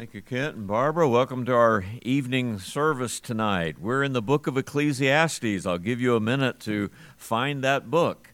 [0.00, 1.06] Thank you, Kent and Barbara.
[1.06, 3.78] Welcome to our evening service tonight.
[3.78, 5.66] We're in the book of Ecclesiastes.
[5.66, 8.32] I'll give you a minute to find that book.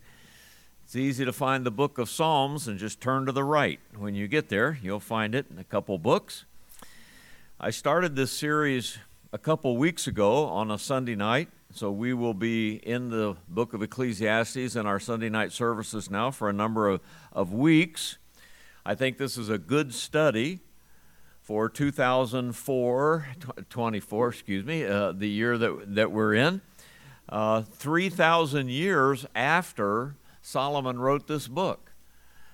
[0.84, 3.80] It's easy to find the book of Psalms and just turn to the right.
[3.98, 6.44] When you get there, you'll find it in a couple books.
[7.58, 8.98] I started this series
[9.32, 13.74] a couple weeks ago on a Sunday night, so we will be in the book
[13.74, 17.00] of Ecclesiastes in our Sunday night services now for a number of,
[17.32, 18.18] of weeks.
[18.84, 20.60] I think this is a good study
[21.46, 23.26] for 2004,
[23.70, 26.60] 24, excuse me, uh, the year that, that we're in.
[27.28, 31.92] Uh, 3,000 years after Solomon wrote this book.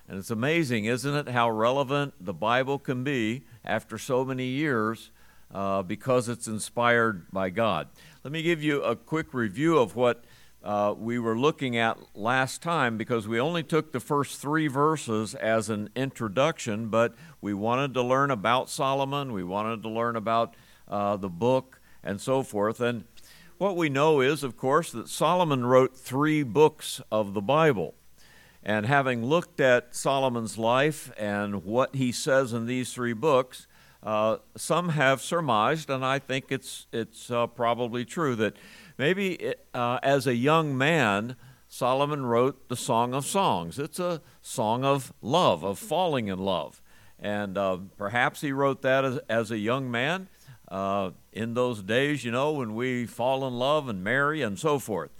[0.07, 5.09] And it's amazing, isn't it, how relevant the Bible can be after so many years
[5.51, 7.87] uh, because it's inspired by God.
[8.23, 10.23] Let me give you a quick review of what
[10.63, 15.35] uh, we were looking at last time because we only took the first three verses
[15.35, 20.55] as an introduction, but we wanted to learn about Solomon, we wanted to learn about
[20.87, 22.79] uh, the book, and so forth.
[22.79, 23.03] And
[23.57, 27.95] what we know is, of course, that Solomon wrote three books of the Bible.
[28.65, 33.67] And having looked at Solomon's life and what he says in these three books,
[34.01, 38.55] uh, some have surmised, and I think it's, it's uh, probably true, that
[38.97, 41.35] Maybe uh, as a young man,
[41.67, 43.79] Solomon wrote the Song of Songs.
[43.79, 46.81] It's a song of love, of falling in love.
[47.19, 50.27] And uh, perhaps he wrote that as, as a young man
[50.69, 54.77] uh, in those days, you know, when we fall in love and marry and so
[54.77, 55.11] forth.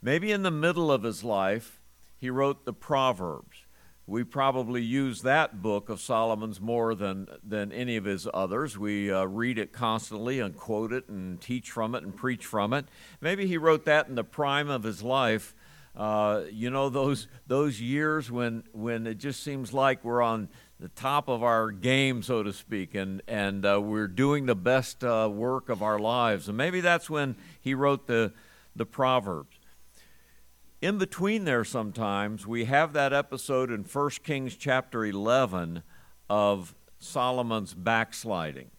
[0.00, 1.80] Maybe in the middle of his life,
[2.18, 3.64] he wrote the Proverbs
[4.10, 8.76] we probably use that book of Solomon's more than, than any of his others.
[8.76, 12.72] We uh, read it constantly and quote it and teach from it and preach from
[12.72, 12.86] it.
[13.20, 15.54] Maybe he wrote that in the prime of his life.
[15.94, 20.48] Uh, you know, those, those years when, when it just seems like we're on
[20.80, 25.04] the top of our game, so to speak, and, and uh, we're doing the best
[25.04, 26.48] uh, work of our lives.
[26.48, 28.32] And maybe that's when he wrote the,
[28.74, 29.59] the Proverbs
[30.80, 35.82] in between there sometimes we have that episode in 1 kings chapter 11
[36.28, 38.70] of solomon's backsliding.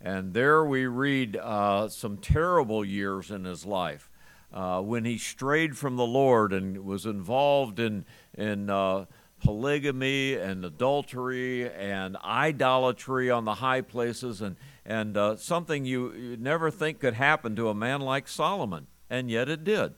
[0.00, 4.10] And there we read uh, some terrible years in his life
[4.52, 8.04] uh, when he strayed from the lord and was involved in,
[8.36, 9.06] in uh,
[9.40, 16.36] polygamy and adultery and idolatry on the high places and, and uh, something you, you
[16.36, 18.88] never think could happen to a man like solomon.
[19.08, 19.94] And yet it did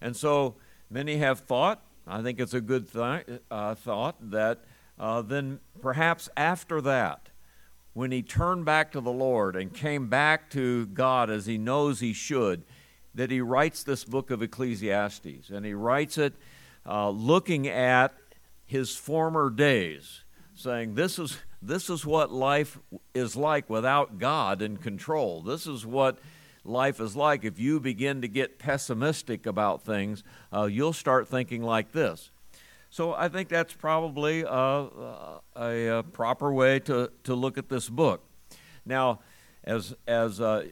[0.00, 0.56] and so
[0.90, 4.64] many have thought, I think it's a good th- uh, thought, that
[4.98, 7.28] uh, then perhaps after that,
[7.92, 12.00] when he turned back to the Lord and came back to God as he knows
[12.00, 12.62] he should,
[13.14, 15.50] that he writes this book of Ecclesiastes.
[15.50, 16.34] And he writes it
[16.86, 18.14] uh, looking at
[18.64, 20.22] his former days,
[20.54, 22.78] saying, this is, this is what life
[23.12, 25.42] is like without God in control.
[25.42, 26.18] This is what
[26.64, 30.22] life is like, if you begin to get pessimistic about things,
[30.52, 32.30] uh, you'll start thinking like this.
[32.90, 37.68] So I think that's probably uh, uh a, a, proper way to, to look at
[37.68, 38.24] this book.
[38.84, 39.20] Now,
[39.62, 40.66] as, as uh,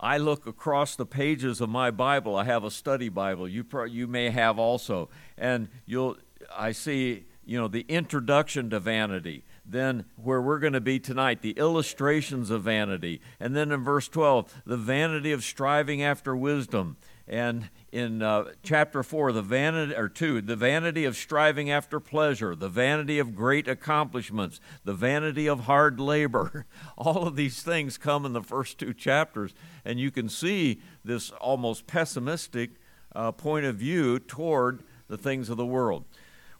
[0.00, 3.48] I look across the pages of my Bible, I have a study Bible.
[3.48, 5.08] You, pro- you may have also.
[5.38, 6.16] And you'll,
[6.56, 11.40] I see, you know, the introduction to vanity then where we're going to be tonight,
[11.40, 13.20] the illustrations of vanity.
[13.38, 16.96] And then in verse 12, the vanity of striving after wisdom.
[17.28, 22.56] And in uh, chapter 4, the vanity, or 2, the vanity of striving after pleasure,
[22.56, 26.66] the vanity of great accomplishments, the vanity of hard labor.
[26.98, 29.54] All of these things come in the first two chapters.
[29.84, 32.70] And you can see this almost pessimistic
[33.14, 36.04] uh, point of view toward the things of the world.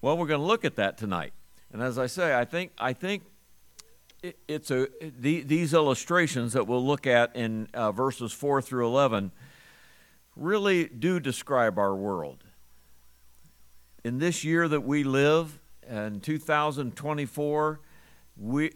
[0.01, 1.33] Well, we're going to look at that tonight.
[1.73, 3.23] And as I say, I think I think
[4.47, 9.33] it's a the, these illustrations that we'll look at in uh, verses four through eleven
[10.37, 12.45] really do describe our world.
[14.05, 17.81] In this year that we live, in 2024,
[18.37, 18.71] we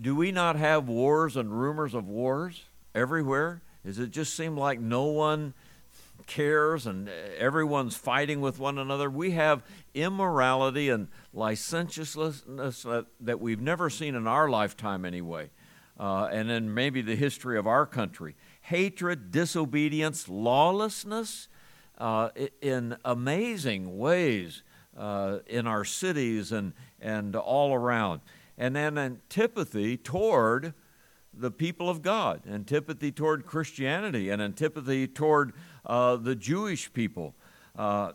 [0.00, 2.64] do we not have wars and rumors of wars
[2.94, 3.62] everywhere?
[3.84, 5.54] Does it just seem like no one
[6.26, 9.10] cares and everyone's fighting with one another.
[9.10, 9.62] We have
[9.94, 12.42] immorality and licentiousness
[13.20, 15.50] that we've never seen in our lifetime, anyway,
[15.98, 18.36] uh, and in maybe the history of our country.
[18.62, 21.48] Hatred, disobedience, lawlessness
[21.98, 22.30] uh,
[22.60, 24.62] in amazing ways
[24.96, 28.20] uh, in our cities and, and all around.
[28.56, 30.74] And then antipathy toward
[31.36, 35.52] the people of God, antipathy toward Christianity, and antipathy toward
[35.86, 37.34] uh, the Jewish people.
[37.76, 38.12] Uh,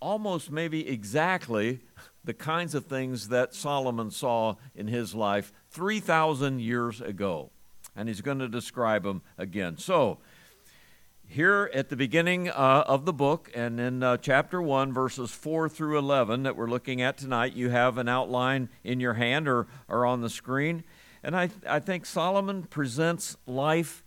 [0.00, 1.80] almost maybe exactly
[2.24, 7.50] the kinds of things that Solomon saw in his life 3,000 years ago.
[7.96, 9.78] And he's going to describe them again.
[9.78, 10.18] So,
[11.30, 15.68] here at the beginning uh, of the book and in uh, chapter 1, verses 4
[15.68, 19.66] through 11 that we're looking at tonight, you have an outline in your hand or,
[19.88, 20.84] or on the screen.
[21.22, 24.04] And I, I think Solomon presents life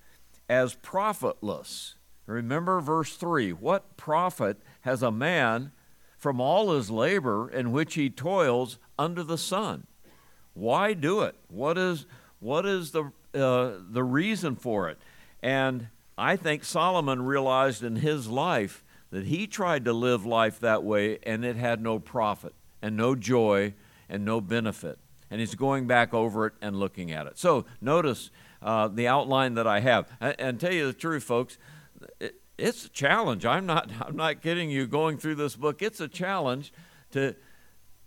[0.50, 1.96] as profitless.
[2.26, 5.72] Remember verse 3 What profit has a man
[6.18, 9.88] from all his labor in which he toils under the sun?
[10.54, 11.36] Why do it?
[11.48, 12.06] What is,
[12.40, 15.00] what is the, uh, the reason for it?
[15.42, 15.88] And
[16.18, 21.20] I think Solomon realized in his life that he tried to live life that way
[21.24, 23.74] and it had no profit and no joy
[24.10, 25.00] and no benefit.
[25.32, 27.40] And he's going back over it and looking at it.
[27.40, 28.30] So notice
[28.62, 30.12] uh, the outline that I have.
[30.20, 31.58] And, and, tell you the truth, folks,
[32.20, 33.46] it, it's a challenge.
[33.46, 35.82] I'm not, I'm not kidding you going through this book.
[35.82, 36.72] It's a challenge
[37.12, 37.36] to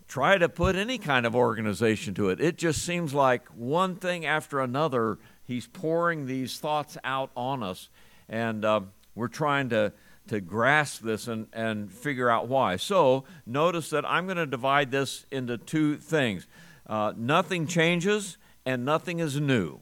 [0.06, 2.40] try to put any kind of organization to it.
[2.40, 7.88] It just seems like one thing after another, he's pouring these thoughts out on us
[8.28, 8.80] and uh,
[9.14, 9.92] we're trying to
[10.26, 12.76] to grasp this and, and figure out why.
[12.76, 16.46] So notice that I'm going to divide this into two things.
[16.86, 18.36] Uh, nothing changes
[18.66, 19.80] and nothing is new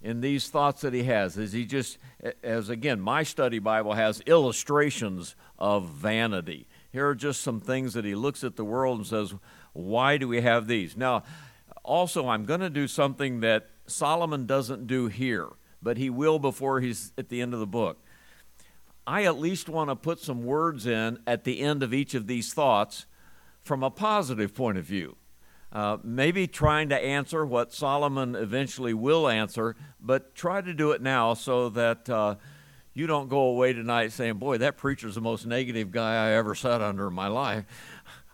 [0.00, 1.38] in these thoughts that he has.
[1.38, 1.98] As he just,
[2.42, 6.66] as again, my study Bible has illustrations of vanity.
[6.90, 9.34] Here are just some things that he looks at the world and says,
[9.72, 10.96] why do we have these?
[10.96, 11.24] Now,
[11.82, 15.50] also, I'm going to do something that Solomon doesn't do here
[15.82, 17.98] but he will before he's at the end of the book.
[19.06, 22.28] I at least want to put some words in at the end of each of
[22.28, 23.06] these thoughts
[23.64, 25.16] from a positive point of view.
[25.72, 31.00] Uh, maybe trying to answer what Solomon eventually will answer, but try to do it
[31.00, 32.34] now so that uh,
[32.92, 36.54] you don't go away tonight saying, Boy, that preacher's the most negative guy I ever
[36.54, 37.64] sat under in my life.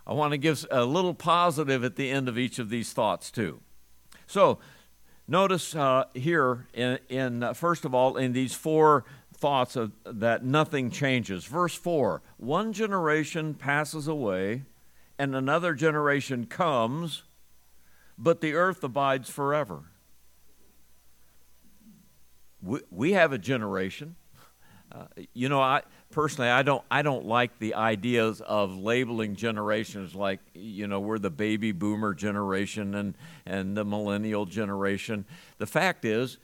[0.06, 3.31] I want to give a little positive at the end of each of these thoughts,
[3.31, 3.61] too.
[4.26, 4.58] So,
[5.31, 9.05] Notice uh, here, in, in uh, first of all, in these four
[9.37, 11.44] thoughts of, that nothing changes.
[11.44, 14.62] Verse 4 One generation passes away,
[15.19, 17.25] and another generation comes,
[18.18, 19.84] but the earth abides forever.
[22.60, 24.16] We, we have a generation.
[24.90, 25.04] Uh,
[25.34, 30.40] you know, I personally I don't I don't like the ideas of labeling generations like
[30.54, 33.14] you know we're the baby boomer generation and
[33.46, 35.26] and the millennial generation.
[35.58, 36.38] The fact is,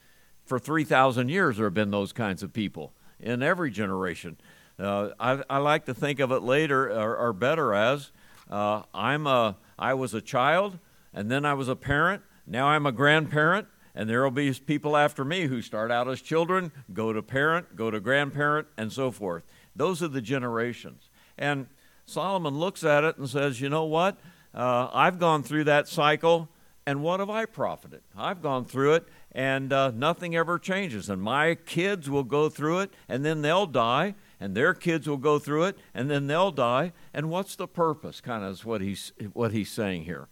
[0.44, 4.36] for three thousand years there have been those kinds of people in every generation.
[4.78, 8.10] Uh, I, I, like to think of it later or, or better as
[8.50, 10.78] uh, I'm a I was a child
[11.14, 12.22] and then I was a parent.
[12.46, 16.20] Now I'm a grandparent and there will be people after me who start out as
[16.20, 19.44] children, go to parent, go to grandparent, and so forth.
[19.76, 21.11] Those are the generations.
[21.38, 21.69] And
[22.05, 24.19] Solomon looks at it and says, You know what?
[24.52, 26.49] Uh, I've gone through that cycle,
[26.87, 28.02] and what have I profited?
[28.17, 31.08] I've gone through it, and uh, nothing ever changes.
[31.08, 35.17] And my kids will go through it, and then they'll die, and their kids will
[35.17, 36.93] go through it, and then they'll die.
[37.12, 38.20] And what's the purpose?
[38.20, 40.28] Kind of is what he's, what he's saying here.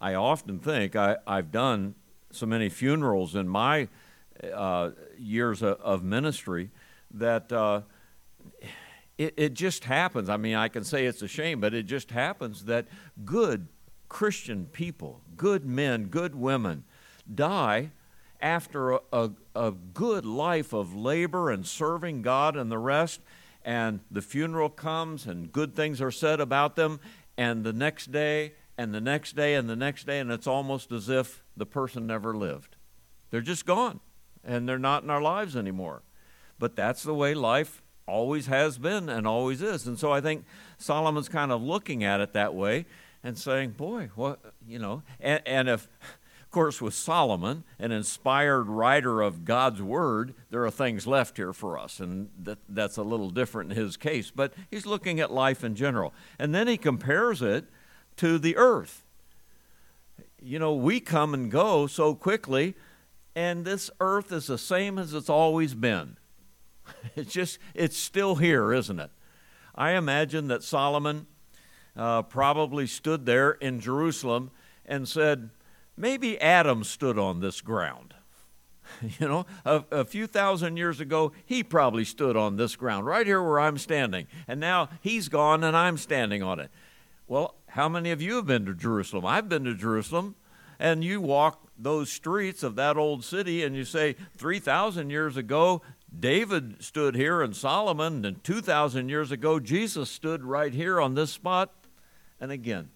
[0.00, 1.94] I often think I, I've done
[2.30, 3.88] so many funerals in my
[4.52, 6.70] uh, years of, of, ministry
[7.12, 7.80] that uh,
[9.16, 10.28] it, it just happens.
[10.28, 12.86] I mean, I can say it's a shame, but it just happens that
[13.24, 13.66] good
[14.08, 16.84] Christian people, good men, good women,
[17.32, 17.90] die
[18.40, 23.20] after a, a, a, good life of labor and serving God and the rest,
[23.64, 27.00] and the funeral comes and good things are said about them,
[27.36, 30.92] and the next day and the next day and the next day, and it's almost
[30.92, 32.76] as if the person never lived.
[33.30, 33.98] They're just gone,
[34.44, 36.02] and they're not in our lives anymore.
[36.60, 39.86] But that's the way life always has been and always is.
[39.86, 40.44] And so I think
[40.78, 42.86] Solomon's kind of looking at it that way
[43.22, 45.88] and saying, boy, what, you know, and, and if,
[46.40, 51.52] of course, with Solomon, an inspired writer of God's word, there are things left here
[51.52, 54.30] for us, and that, that's a little different in his case.
[54.30, 56.14] But he's looking at life in general.
[56.38, 57.66] And then he compares it
[58.18, 59.04] to the earth.
[60.40, 62.74] You know, we come and go so quickly,
[63.34, 66.16] and this earth is the same as it's always been.
[67.16, 69.10] It's just, it's still here, isn't it?
[69.74, 71.26] I imagine that Solomon
[71.94, 74.50] uh, probably stood there in Jerusalem
[74.86, 75.50] and said,
[75.96, 78.14] maybe Adam stood on this ground.
[79.20, 83.26] you know, a, a, few thousand years ago, he probably stood on this ground, right
[83.26, 84.26] here where I'm standing.
[84.46, 86.70] And now he's gone and I'm standing on it.
[87.26, 89.26] Well, how many of you have been to Jerusalem?
[89.26, 90.34] I've been to Jerusalem.
[90.78, 95.82] And you walk those streets of that old city and you say, 3,000 years ago,
[96.16, 101.30] David stood here and Solomon, and 2,000 years ago, Jesus stood right here on this
[101.30, 101.72] spot.
[102.40, 102.90] And again,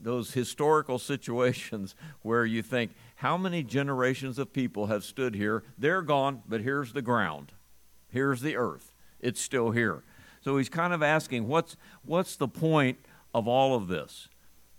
[0.00, 5.62] those historical situations where you think, how many generations of people have stood here?
[5.78, 7.52] They're gone, but here's the ground.
[8.08, 8.94] Here's the earth.
[9.20, 10.02] It's still here.
[10.42, 12.98] So he's kind of asking, what's, what's the point
[13.36, 14.30] of all of this?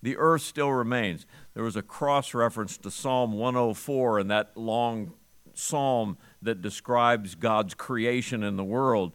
[0.01, 1.27] The earth still remains.
[1.53, 5.13] There was a cross reference to Psalm 104 in that long
[5.53, 9.13] psalm that describes God's creation in the world.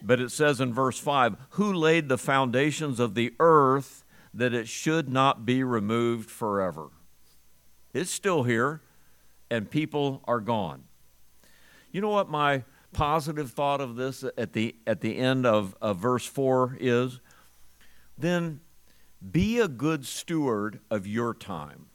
[0.00, 4.68] But it says in verse 5 Who laid the foundations of the earth that it
[4.68, 6.88] should not be removed forever?
[7.92, 8.80] It's still here,
[9.50, 10.84] and people are gone.
[11.92, 15.98] You know what my positive thought of this at the, at the end of, of
[15.98, 17.20] verse 4 is?
[18.16, 18.60] Then
[19.30, 21.86] be a good steward of your time.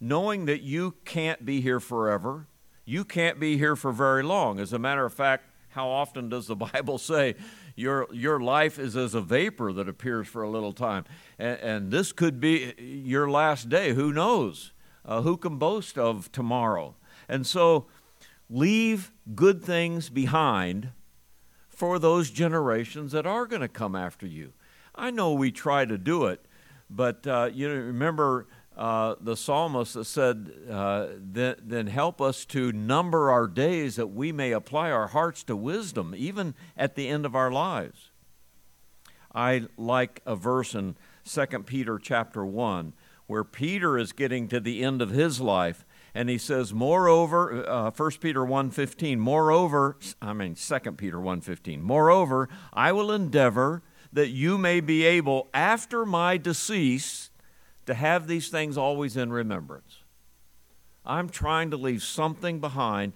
[0.00, 2.46] Knowing that you can't be here forever,
[2.84, 4.60] you can't be here for very long.
[4.60, 7.34] As a matter of fact, how often does the Bible say
[7.74, 11.04] your, your life is as a vapor that appears for a little time?
[11.38, 13.92] And, and this could be your last day.
[13.92, 14.72] Who knows?
[15.04, 16.94] Uh, who can boast of tomorrow?
[17.28, 17.86] And so,
[18.50, 20.90] leave good things behind
[21.68, 24.52] for those generations that are going to come after you.
[24.98, 26.44] I know we try to do it,
[26.90, 32.72] but uh, you remember uh, the psalmist that said, uh, then, then help us to
[32.72, 37.24] number our days that we may apply our hearts to wisdom, even at the end
[37.24, 38.10] of our lives.
[39.34, 42.94] I like a verse in 2 Peter chapter 1
[43.26, 47.90] where Peter is getting to the end of his life and he says moreover uh,
[47.90, 54.58] 1 peter 1.15 moreover i mean 2 peter 1.15 moreover i will endeavor that you
[54.58, 57.30] may be able after my decease
[57.86, 59.98] to have these things always in remembrance.
[61.04, 63.14] I'm trying to leave something behind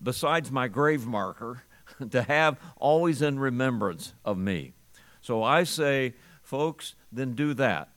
[0.00, 1.62] besides my grave marker
[2.10, 4.74] to have always in remembrance of me.
[5.20, 7.88] So I say, folks, then do that.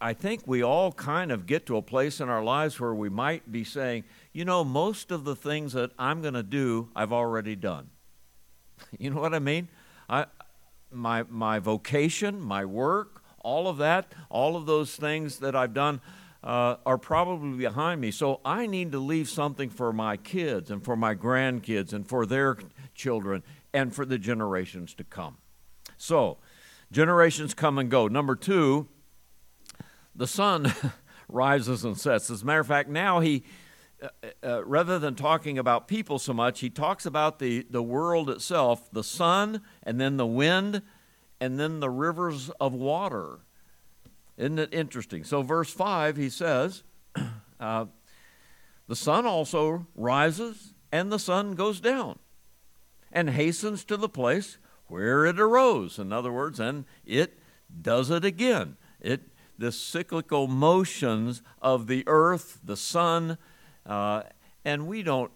[0.00, 3.10] I, think we all kind of get to a place in our lives where we
[3.10, 7.12] might be saying, you know, most of the things that I'm going to do, I've
[7.12, 7.90] already done.
[8.98, 9.68] You know what I mean?
[10.08, 10.26] I,
[10.90, 16.00] my, my vocation, my work, all of that, all of those things that I've done
[16.42, 18.10] uh, are probably behind me.
[18.10, 22.26] So I need to leave something for my kids and for my grandkids and for
[22.26, 22.56] their
[22.94, 25.38] children and for the generations to come.
[25.96, 26.38] So,
[26.92, 28.08] generations come and go.
[28.08, 28.88] Number two,
[30.14, 30.72] the sun
[31.28, 32.30] rises and sets.
[32.30, 33.44] As a matter of fact, now he,
[34.02, 34.08] uh,
[34.44, 38.90] uh, rather than talking about people so much, he talks about the, the world itself,
[38.92, 40.82] the sun, and then the wind,
[41.40, 43.40] and then the rivers of water.
[44.36, 45.24] Isn't it interesting?
[45.24, 46.82] So, verse 5, he says,
[47.60, 47.86] uh,
[48.86, 52.18] The sun also rises and the sun goes down
[53.10, 55.98] and hastens to the place where it arose.
[55.98, 57.38] In other words, and it
[57.82, 58.76] does it again.
[59.00, 59.22] It
[59.58, 63.38] the cyclical motions of the earth, the sun,
[63.86, 64.22] uh,
[64.64, 65.30] and we don't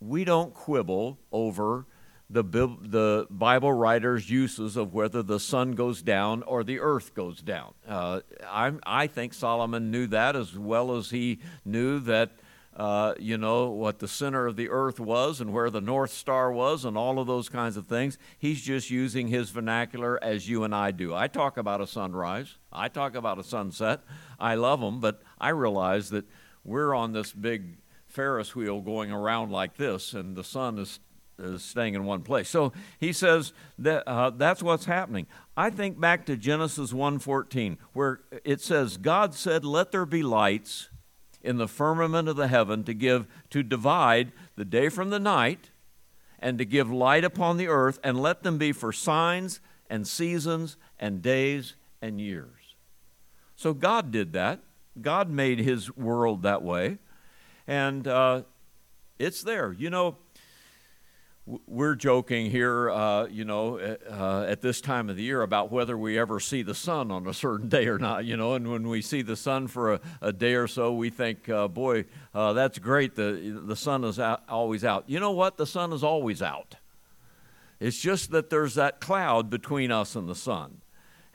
[0.00, 1.86] we don't quibble over
[2.30, 7.40] the, the Bible writer's uses of whether the sun goes down or the earth goes
[7.40, 7.74] down.
[7.86, 12.32] Uh, I, I think Solomon knew that as well as he knew that,
[12.76, 16.50] uh, you know, what the center of the earth was and where the North Star
[16.50, 18.18] was and all of those kinds of things.
[18.38, 21.14] He's just using his vernacular as you and I do.
[21.14, 24.00] I talk about a sunrise, I talk about a sunset.
[24.40, 26.24] I love them, but I realize that
[26.64, 27.76] we're on this big
[28.14, 31.00] Ferris wheel going around like this, and the sun is
[31.36, 32.48] is staying in one place.
[32.48, 35.26] So he says that uh, that's what's happening.
[35.56, 40.90] I think back to Genesis 1:14 where it says God said let there be lights
[41.42, 45.70] in the firmament of the heaven to give to divide the day from the night
[46.38, 49.58] and to give light upon the earth and let them be for signs
[49.90, 52.76] and seasons and days and years.
[53.56, 54.60] So God did that.
[55.00, 56.98] God made his world that way.
[57.66, 58.42] And uh,
[59.18, 59.72] it's there.
[59.72, 60.16] You know,
[61.66, 65.96] we're joking here, uh, you know, uh, at this time of the year about whether
[65.96, 68.54] we ever see the sun on a certain day or not, you know.
[68.54, 71.68] And when we see the sun for a, a day or so, we think, uh,
[71.68, 73.14] boy, uh, that's great.
[73.14, 75.04] The, the sun is out, always out.
[75.06, 75.58] You know what?
[75.58, 76.76] The sun is always out.
[77.78, 80.80] It's just that there's that cloud between us and the sun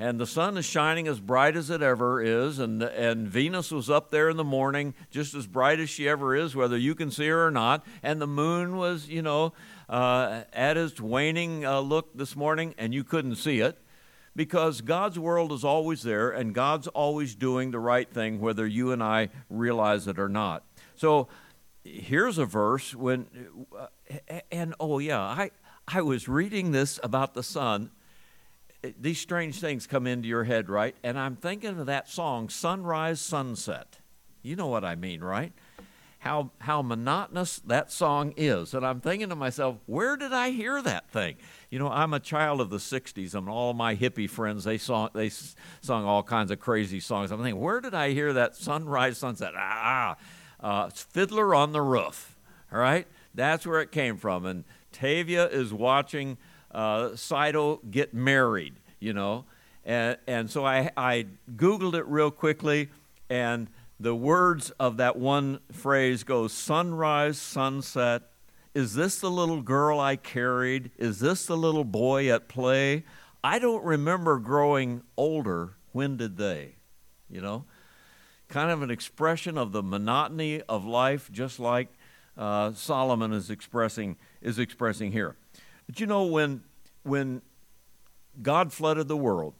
[0.01, 3.89] and the sun is shining as bright as it ever is and and Venus was
[3.89, 7.11] up there in the morning just as bright as she ever is whether you can
[7.11, 7.85] see her or not.
[8.01, 9.53] And the moon was you know
[9.89, 13.77] uh, at its waning uh, look this morning and you couldn't see it.
[14.35, 18.93] Because God's world is always there and God's always doing the right thing whether you
[18.93, 20.63] and I realize it or not.
[20.95, 21.27] So
[21.83, 23.27] here's a verse when
[23.77, 23.87] uh,
[24.49, 25.51] and oh yeah I
[25.85, 27.91] I was reading this about the sun
[28.81, 30.95] these strange things come into your head, right?
[31.03, 33.99] And I'm thinking of that song, Sunrise, Sunset.
[34.41, 35.51] You know what I mean, right?
[36.19, 38.73] How, how monotonous that song is.
[38.73, 41.35] And I'm thinking to myself, where did I hear that thing?
[41.69, 45.09] You know, I'm a child of the 60s, and all my hippie friends, they, saw,
[45.13, 47.31] they sung all kinds of crazy songs.
[47.31, 49.53] I'm thinking, where did I hear that sunrise, sunset?
[49.55, 50.17] Ah,
[50.59, 52.37] uh, Fiddler on the Roof,
[52.71, 53.07] all right?
[53.33, 54.45] That's where it came from.
[54.45, 56.37] And Tevye is watching
[56.71, 57.09] uh,
[57.89, 59.45] get married, you know.
[59.85, 62.89] And, and so I, I Googled it real quickly,
[63.29, 68.23] and the words of that one phrase go sunrise, sunset.
[68.73, 70.91] Is this the little girl I carried?
[70.97, 73.03] Is this the little boy at play?
[73.43, 75.73] I don't remember growing older.
[75.91, 76.75] When did they?
[77.29, 77.65] You know?
[78.47, 81.89] Kind of an expression of the monotony of life, just like
[82.37, 85.35] uh, Solomon is expressing, is expressing here.
[85.89, 86.61] But you know, when,
[87.01, 87.41] when
[88.43, 89.55] God flooded the world,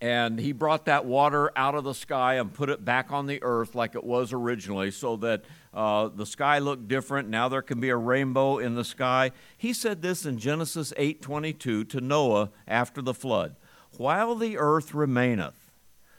[0.00, 3.42] and he brought that water out of the sky and put it back on the
[3.42, 7.80] earth like it was originally so that uh, the sky looked different now there can
[7.80, 13.02] be a rainbow in the sky he said this in genesis 8.22 to noah after
[13.02, 13.56] the flood.
[13.98, 15.70] While the earth remaineth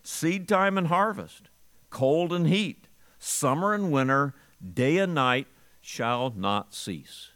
[0.03, 1.50] seed time and harvest
[1.89, 5.47] cold and heat summer and winter day and night
[5.79, 7.30] shall not cease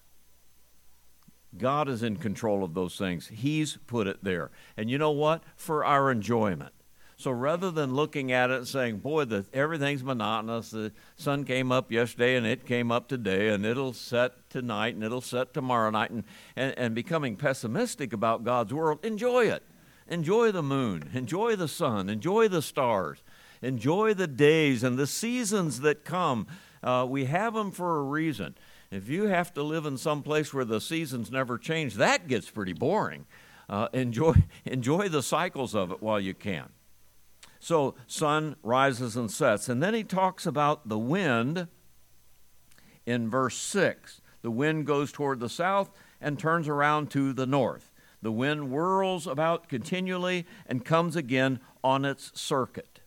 [1.57, 3.27] God is in control of those things.
[3.27, 4.51] He's put it there.
[4.77, 5.43] And you know what?
[5.55, 6.73] For our enjoyment.
[7.17, 11.71] So rather than looking at it and saying, boy, the, everything's monotonous, the sun came
[11.71, 15.89] up yesterday and it came up today and it'll set tonight and it'll set tomorrow
[15.89, 16.25] night, and,
[16.57, 19.63] and, and becoming pessimistic about God's world, enjoy it.
[20.07, 23.23] Enjoy the moon, enjoy the sun, enjoy the stars,
[23.63, 26.45] enjoy the days and the seasons that come.
[26.83, 28.55] Uh, we have them for a reason.
[28.91, 32.49] If you have to live in some place where the seasons never change, that gets
[32.49, 33.25] pretty boring.
[33.67, 34.33] Uh, enjoy,
[34.65, 36.69] enjoy the cycles of it while you can.
[37.59, 39.69] So, sun rises and sets.
[39.69, 41.67] And then he talks about the wind
[43.05, 44.21] in verse 6.
[44.43, 45.89] The wind goes toward the south
[46.21, 47.91] and turns around to the north.
[48.21, 53.01] The wind whirls about continually and comes again on its circuit.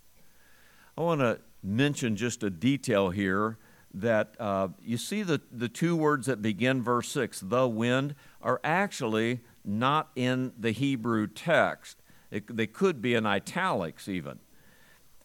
[0.96, 3.58] I want to mention just a detail here
[3.94, 8.60] that uh, you see the, the two words that begin verse 6, the wind, are
[8.62, 12.02] actually not in the Hebrew text.
[12.30, 14.38] It, they could be in italics even.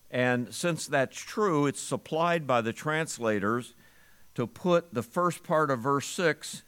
[0.10, 3.74] And since that's true, it's supplied by the translators
[4.36, 6.64] to put the first part of verse 6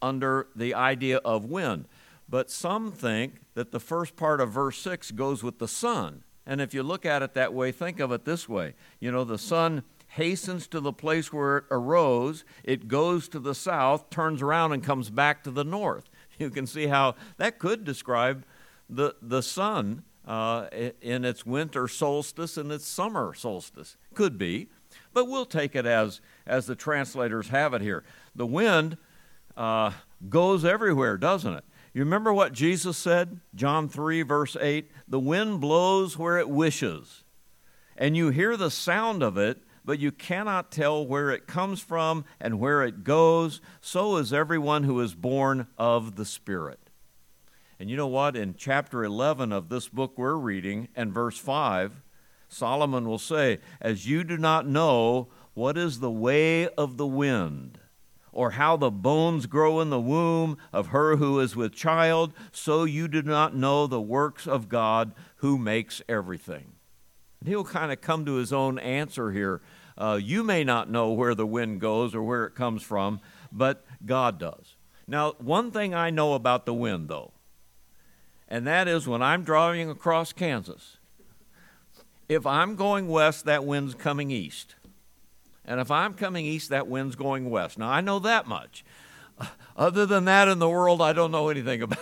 [0.00, 1.86] under the idea of wind.
[2.28, 6.24] But some think that the first part of verse 6 goes with the sun.
[6.44, 8.74] And if you look at it that way, think of it this way.
[9.00, 13.54] You know, the sun hastens to the place where it arose, it goes to the
[13.54, 16.08] south, turns around, and comes back to the north.
[16.38, 18.44] You can see how that could describe
[18.88, 20.66] the, the sun uh,
[21.00, 23.96] in its winter solstice and its summer solstice.
[24.14, 24.68] Could be,
[25.12, 28.02] but we'll take it as, as the translators have it here.
[28.34, 28.96] The wind
[29.56, 29.92] uh,
[30.28, 31.64] goes everywhere, doesn't it?
[31.92, 33.38] You remember what Jesus said?
[33.54, 37.22] John 3, verse 8 The wind blows where it wishes,
[37.96, 42.24] and you hear the sound of it but you cannot tell where it comes from
[42.40, 43.60] and where it goes.
[43.80, 46.78] So is everyone who is born of the Spirit.
[47.78, 48.36] And you know what?
[48.36, 52.00] In chapter 11 of this book we're reading, and verse 5,
[52.48, 57.80] Solomon will say, As you do not know what is the way of the wind,
[58.30, 62.84] or how the bones grow in the womb of her who is with child, so
[62.84, 66.71] you do not know the works of God who makes everything.
[67.42, 69.62] And he'll kind of come to his own answer here.
[69.98, 73.18] Uh, you may not know where the wind goes or where it comes from,
[73.50, 74.76] but God does.
[75.08, 77.32] Now, one thing I know about the wind, though,
[78.46, 80.98] and that is when I'm driving across Kansas,
[82.28, 84.76] if I'm going west, that wind's coming east.
[85.64, 87.76] And if I'm coming east, that wind's going west.
[87.76, 88.84] Now, I know that much.
[89.76, 91.98] Other than that in the world, I don't know anything about,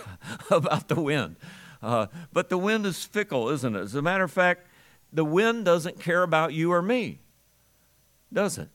[0.51, 1.37] about the wind.
[1.81, 3.79] Uh, but the wind is fickle, isn't it?
[3.79, 4.67] As a matter of fact,
[5.13, 7.19] the wind doesn't care about you or me,
[8.31, 8.69] does it?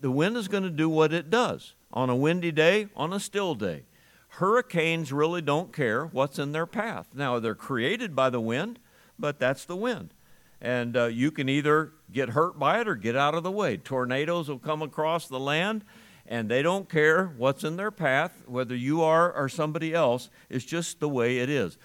[0.00, 3.20] The wind is going to do what it does on a windy day, on a
[3.20, 3.84] still day.
[4.28, 7.08] Hurricanes really don't care what's in their path.
[7.14, 8.80] Now, they're created by the wind,
[9.18, 10.12] but that's the wind.
[10.60, 13.76] And uh, you can either get hurt by it or get out of the way.
[13.76, 15.84] Tornadoes will come across the land,
[16.26, 20.30] and they don't care what's in their path, whether you are or somebody else.
[20.50, 21.78] It's just the way it is.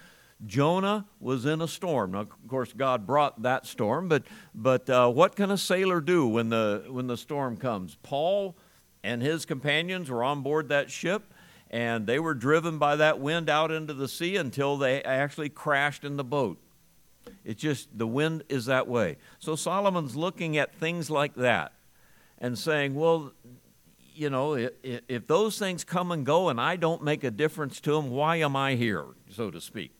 [0.46, 2.12] Jonah was in a storm.
[2.12, 4.24] Now, of course, God brought that storm, but,
[4.54, 7.96] but uh, what can a sailor do when the, when the storm comes?
[8.02, 8.56] Paul
[9.02, 11.34] and his companions were on board that ship,
[11.70, 16.04] and they were driven by that wind out into the sea until they actually crashed
[16.04, 16.58] in the boat.
[17.44, 19.18] It's just the wind is that way.
[19.38, 21.72] So Solomon's looking at things like that
[22.38, 23.32] and saying, well,
[24.14, 27.80] you know, if, if those things come and go and I don't make a difference
[27.82, 29.99] to them, why am I here, so to speak?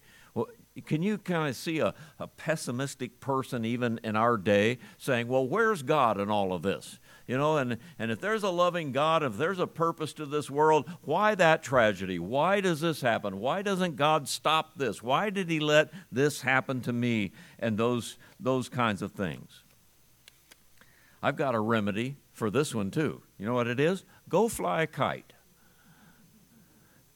[0.81, 5.47] Can you kind of see a, a pessimistic person even in our day saying, well,
[5.47, 6.99] where's God in all of this?
[7.27, 10.51] You know, and, and if there's a loving God, if there's a purpose to this
[10.51, 12.19] world, why that tragedy?
[12.19, 13.39] Why does this happen?
[13.39, 15.03] Why doesn't God stop this?
[15.03, 17.33] Why did He let this happen to me?
[17.59, 19.63] And those, those kinds of things.
[21.23, 23.23] I've got a remedy for this one too.
[23.39, 24.05] You know what it is?
[24.29, 25.33] Go fly a kite.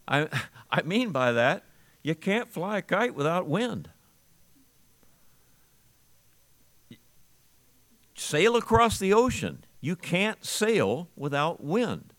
[0.06, 0.28] I,
[0.70, 1.64] I mean by that,
[2.04, 3.88] you can't fly a kite without wind.
[8.14, 9.64] Sail across the ocean.
[9.80, 12.12] You can't sail without wind.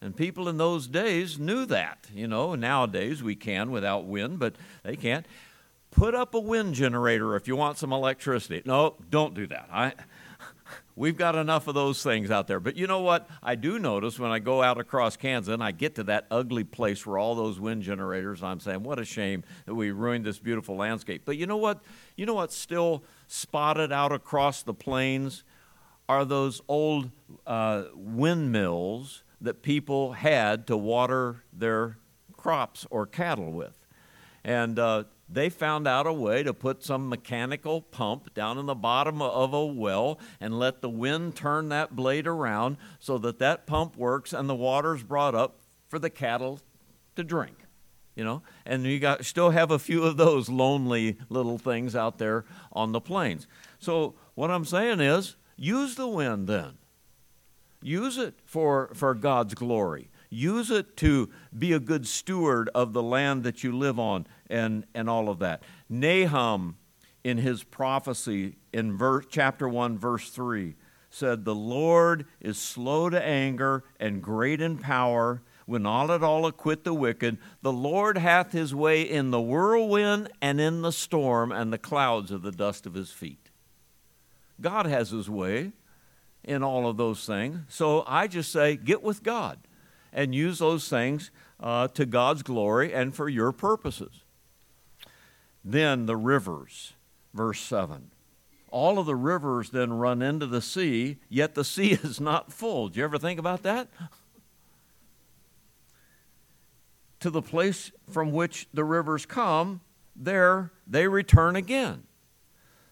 [0.00, 2.06] And people in those days knew that.
[2.12, 5.26] You know, nowadays we can without wind, but they can't.
[5.90, 8.62] Put up a wind generator if you want some electricity.
[8.64, 9.68] No, don't do that.
[9.72, 9.92] I,
[10.98, 12.58] We've got enough of those things out there.
[12.58, 13.30] But you know what?
[13.40, 16.64] I do notice when I go out across Kansas and I get to that ugly
[16.64, 20.40] place where all those wind generators, I'm saying, what a shame that we ruined this
[20.40, 21.22] beautiful landscape.
[21.24, 21.84] But you know what?
[22.16, 25.44] You know what's still spotted out across the plains
[26.08, 27.12] are those old
[27.46, 31.98] uh, windmills that people had to water their
[32.36, 33.86] crops or cattle with.
[34.42, 38.74] And uh, they found out a way to put some mechanical pump down in the
[38.74, 43.66] bottom of a well and let the wind turn that blade around so that that
[43.66, 46.60] pump works and the water's brought up for the cattle
[47.16, 47.56] to drink
[48.18, 48.42] you know?
[48.66, 52.90] And you got still have a few of those lonely little things out there on
[52.90, 53.46] the plains.
[53.78, 56.78] So what i'm saying is use the wind then.
[57.80, 63.02] Use it for for god's glory use it to be a good steward of the
[63.02, 65.62] land that you live on and, and all of that.
[65.88, 66.76] Nahum,
[67.24, 70.76] in his prophecy in verse, chapter 1, verse 3,
[71.10, 76.46] said, The Lord is slow to anger and great in power, When all at all
[76.46, 77.38] acquit the wicked.
[77.62, 82.30] The Lord hath his way in the whirlwind and in the storm, and the clouds
[82.30, 83.50] of the dust of his feet.
[84.60, 85.72] God has his way
[86.44, 87.60] in all of those things.
[87.68, 89.58] So I just say, get with God
[90.12, 94.22] and use those things uh, to God's glory and for your purposes.
[95.64, 96.94] Then the rivers,
[97.34, 98.10] verse 7.
[98.70, 102.88] All of the rivers then run into the sea, yet the sea is not full.
[102.88, 103.88] Do you ever think about that?
[107.20, 109.80] to the place from which the rivers come,
[110.14, 112.04] there they return again.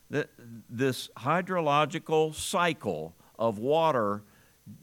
[0.08, 4.22] This hydrological cycle of water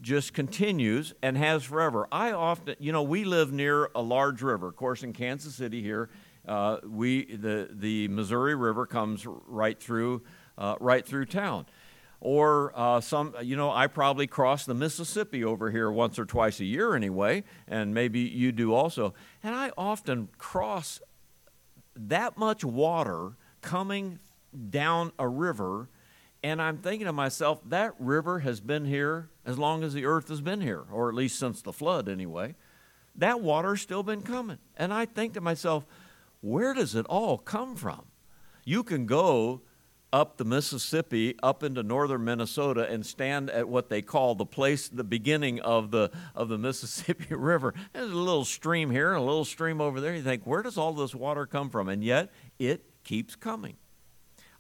[0.02, 2.08] just continues and has forever.
[2.12, 4.68] I often, you know, we live near a large river.
[4.68, 6.10] Of course, in Kansas City here,
[6.48, 10.24] uh, we the the Missouri River comes right through
[10.58, 11.66] uh, right through town.
[12.26, 16.62] Or uh, some, you know, I probably cross the Mississippi over here once or twice
[16.62, 19.14] a year anyway, and maybe you do also.
[19.44, 21.02] And I often cross
[21.98, 24.20] that much water coming
[24.70, 25.90] down a river,
[26.44, 30.28] and I'm thinking to myself, that river has been here as long as the earth
[30.28, 32.56] has been here, or at least since the flood anyway.
[33.16, 34.58] That water's still been coming.
[34.76, 35.86] And I think to myself,
[36.42, 38.06] where does it all come from?
[38.66, 39.62] You can go
[40.12, 44.88] up the Mississippi, up into northern Minnesota, and stand at what they call the place,
[44.90, 47.74] the beginning of the of the Mississippi River.
[47.94, 50.14] There's a little stream here a little stream over there.
[50.16, 51.90] You think, where does all this water come from?
[51.90, 53.78] And yet, it keeps coming.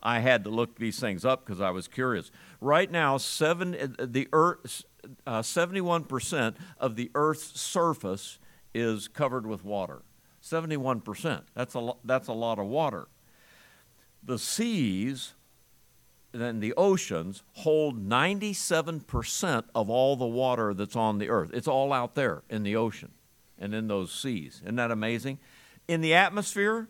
[0.03, 2.29] I had to look these things up because I was curious.
[2.59, 4.83] Right now, seven the Earth,
[5.25, 8.37] uh, 71% of the Earth's surface
[8.73, 10.03] is covered with water.
[10.43, 11.43] 71%.
[11.55, 13.07] That's a, lo- that's a lot of water.
[14.21, 15.33] The seas
[16.33, 21.51] and the oceans hold 97% of all the water that's on the earth.
[21.53, 23.11] It's all out there in the ocean
[23.59, 24.59] and in those seas.
[24.63, 25.39] Isn't that amazing?
[25.87, 26.87] In the atmosphere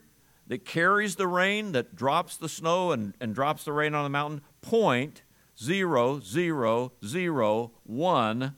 [0.48, 4.10] that carries the rain, that drops the snow and, and drops the rain on the
[4.10, 5.24] mountain, point
[5.62, 8.56] zero zero zero one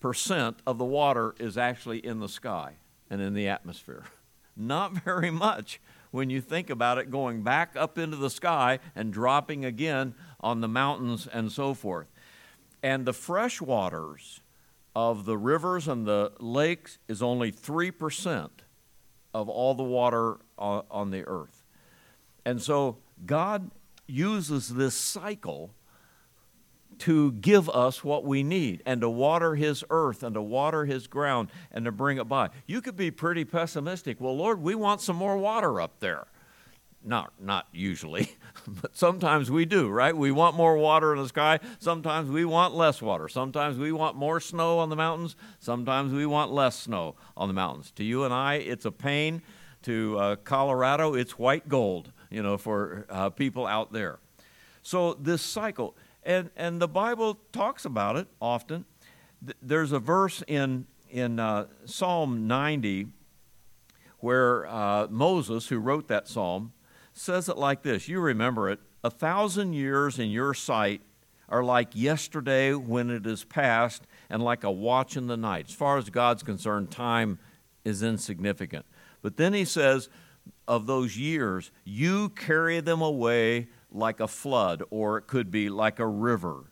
[0.00, 2.74] percent of the water is actually in the sky
[3.10, 4.04] and in the atmosphere.
[4.56, 9.12] Not very much when you think about it going back up into the sky and
[9.12, 12.08] dropping again on the mountains and so forth.
[12.82, 14.40] And the fresh waters
[14.96, 18.50] of the rivers and the lakes is only 3%
[19.32, 21.64] of all the water on the earth.
[22.44, 23.70] And so God
[24.06, 25.70] uses this cycle
[26.98, 31.06] to give us what we need and to water his earth and to water his
[31.06, 32.50] ground and to bring it by.
[32.66, 34.20] You could be pretty pessimistic.
[34.20, 36.26] Well, Lord, we want some more water up there.
[37.02, 38.36] Not, not usually,
[38.68, 40.14] but sometimes we do, right?
[40.14, 41.58] We want more water in the sky.
[41.78, 43.26] Sometimes we want less water.
[43.26, 45.34] Sometimes we want more snow on the mountains.
[45.60, 47.90] Sometimes we want less snow on the mountains.
[47.92, 49.40] To you and I, it's a pain.
[49.84, 54.18] To uh, Colorado, it's white gold, you know, for uh, people out there.
[54.82, 58.84] So this cycle, and, and the Bible talks about it often.
[59.62, 63.06] There's a verse in, in uh, Psalm 90
[64.18, 66.72] where uh, Moses, who wrote that psalm,
[67.12, 68.08] says it like this.
[68.08, 68.80] You remember it.
[69.02, 71.00] A thousand years in your sight
[71.48, 75.66] are like yesterday when it is past, and like a watch in the night.
[75.68, 77.38] As far as God's concerned, time
[77.84, 78.86] is insignificant.
[79.22, 80.08] But then he says,
[80.68, 85.98] of those years, you carry them away like a flood, or it could be like
[85.98, 86.70] a river.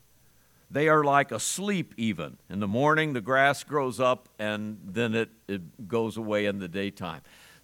[0.70, 2.36] They are like asleep, even.
[2.48, 6.68] In the morning, the grass grows up, and then it, it goes away in the
[6.68, 7.22] daytime.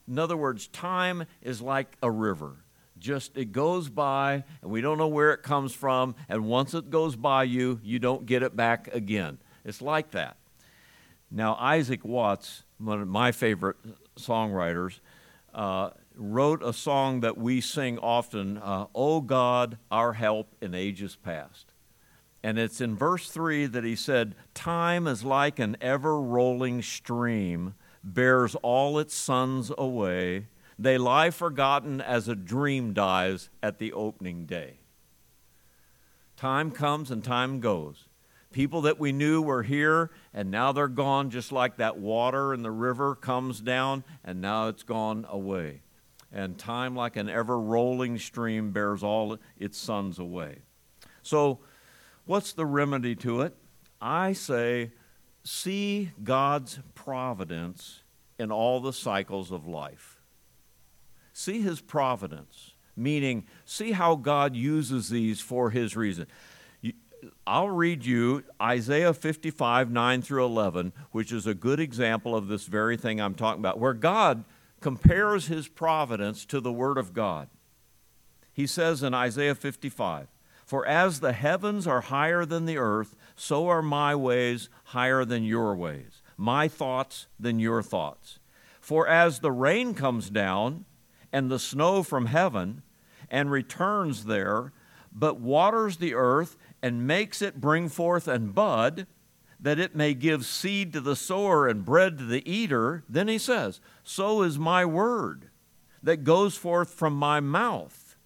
[0.08, 2.56] In other words, time is like a river.
[3.04, 6.88] Just it goes by, and we don't know where it comes from, and once it
[6.88, 9.36] goes by you, you don't get it back again.
[9.62, 10.38] It's like that.
[11.30, 13.76] Now, Isaac Watts, one of my favorite
[14.16, 15.00] songwriters,
[15.52, 21.14] uh, wrote a song that we sing often, uh, O God, our help in ages
[21.14, 21.74] past.
[22.42, 27.74] And it's in verse 3 that he said, Time is like an ever rolling stream,
[28.02, 30.46] bears all its sons away.
[30.78, 34.80] They lie forgotten as a dream dies at the opening day.
[36.36, 38.08] Time comes and time goes.
[38.52, 42.62] People that we knew were here and now they're gone, just like that water in
[42.62, 45.82] the river comes down and now it's gone away
[46.34, 50.58] and time, like an ever rolling stream, bears all its sons away.
[51.22, 51.60] So,
[52.26, 53.54] what's the remedy to it?
[54.00, 54.90] I say,
[55.44, 58.02] see God's providence
[58.36, 60.13] in all the cycles of life.
[61.34, 66.26] See His providence, meaning, see how God uses these for His reason.
[67.46, 72.66] I'll read you Isaiah 55, 9 through 11, which is a good example of this
[72.66, 74.44] very thing I'm talking about, where God
[74.80, 77.48] compares his providence to the Word of God.
[78.52, 80.28] He says in Isaiah 55
[80.64, 85.42] For as the heavens are higher than the earth, so are my ways higher than
[85.42, 88.38] your ways, my thoughts than your thoughts.
[88.80, 90.84] For as the rain comes down
[91.34, 92.82] and the snow from heaven
[93.28, 94.72] and returns there,
[95.12, 99.08] but waters the earth and makes it bring forth and bud,
[99.58, 103.36] that it may give seed to the sower and bread to the eater, then he
[103.36, 105.50] says, So is my word
[106.04, 108.16] that goes forth from my mouth.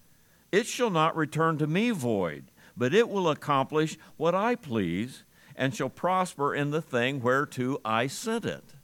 [0.51, 5.23] It shall not return to me void, but it will accomplish what I please
[5.55, 8.75] and shall prosper in the thing whereto I sent it.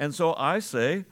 [0.00, 1.04] And so I say,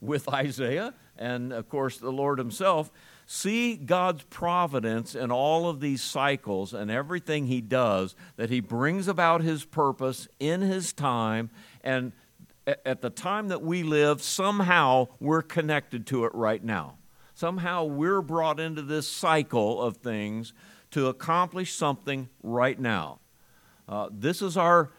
[0.00, 2.90] with Isaiah and of course the Lord Himself,
[3.30, 9.06] See God's providence in all of these cycles and everything He does, that He brings
[9.06, 11.50] about His purpose in His time.
[11.84, 12.12] And
[12.66, 16.96] at the time that we live, somehow we're connected to it right now.
[17.34, 20.54] Somehow we're brought into this cycle of things
[20.92, 23.18] to accomplish something right now.
[23.86, 24.90] Uh, this is our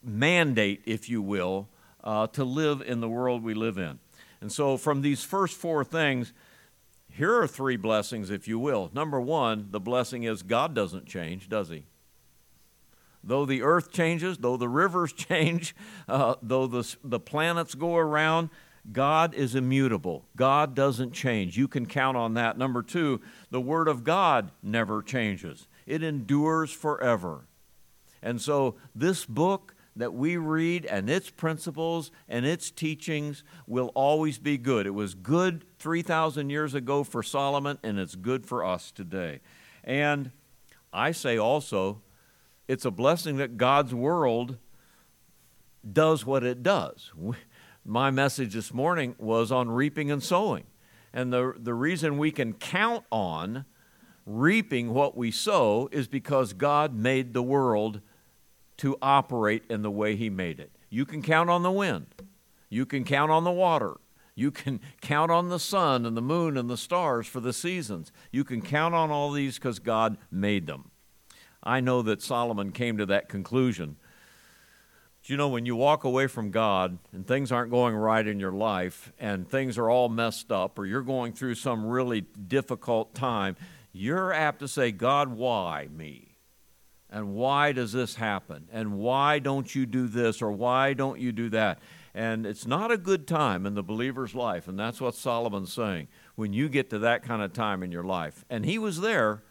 [0.00, 1.68] mandate, if you will,
[2.04, 3.98] uh, to live in the world we live in.
[4.40, 6.32] And so, from these first four things,
[7.10, 8.90] here are three blessings, if you will.
[8.94, 11.86] Number one, the blessing is God doesn't change, does He?
[13.24, 15.74] Though the earth changes, though the rivers change,
[16.08, 18.50] uh, though the, the planets go around,
[18.92, 20.24] God is immutable.
[20.36, 21.58] God doesn't change.
[21.58, 22.56] You can count on that.
[22.56, 23.20] Number two,
[23.50, 27.46] the Word of God never changes, it endures forever.
[28.22, 34.38] And so, this book that we read and its principles and its teachings will always
[34.38, 34.86] be good.
[34.86, 39.40] It was good 3,000 years ago for Solomon, and it's good for us today.
[39.84, 40.30] And
[40.92, 42.00] I say also,
[42.68, 44.56] it's a blessing that God's world
[45.90, 47.12] does what it does.
[47.84, 50.64] My message this morning was on reaping and sowing.
[51.12, 53.64] And the, the reason we can count on
[54.26, 58.00] reaping what we sow is because God made the world
[58.78, 60.72] to operate in the way He made it.
[60.90, 62.06] You can count on the wind,
[62.68, 63.96] you can count on the water,
[64.34, 68.12] you can count on the sun and the moon and the stars for the seasons.
[68.32, 70.90] You can count on all these because God made them.
[71.62, 73.96] I know that Solomon came to that conclusion.
[75.20, 78.40] But you know, when you walk away from God and things aren't going right in
[78.40, 83.14] your life and things are all messed up or you're going through some really difficult
[83.14, 83.56] time,
[83.92, 86.27] you're apt to say, God, why me?
[87.10, 88.68] And why does this happen?
[88.70, 91.78] And why don't you do this or why don't you do that?
[92.14, 94.68] And it's not a good time in the believer's life.
[94.68, 98.04] And that's what Solomon's saying when you get to that kind of time in your
[98.04, 98.44] life.
[98.50, 99.42] And he was there,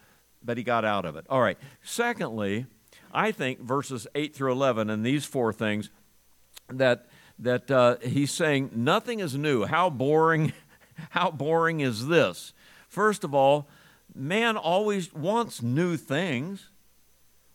[0.43, 1.25] but he got out of it.
[1.29, 1.57] All right.
[1.81, 2.65] Secondly,
[3.11, 5.89] I think verses 8 through 11 and these four things
[6.69, 7.07] that,
[7.39, 9.65] that uh, he's saying nothing is new.
[9.65, 10.53] How boring,
[11.11, 12.53] how boring is this?
[12.87, 13.67] First of all,
[14.13, 16.69] man always wants new things.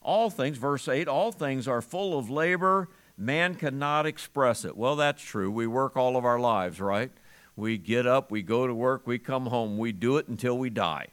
[0.03, 2.89] All things, verse 8, all things are full of labor.
[3.17, 4.77] Man cannot express it.
[4.77, 5.51] Well, that's true.
[5.51, 7.11] We work all of our lives, right?
[7.57, 9.79] We get up, we go to work, we come home.
[9.79, 11.09] We do it until we die.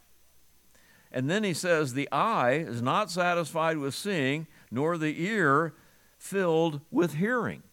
[1.11, 5.73] And then he says, The eye is not satisfied with seeing, nor the ear
[6.17, 7.63] filled with hearing.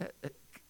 [0.00, 0.06] Eh,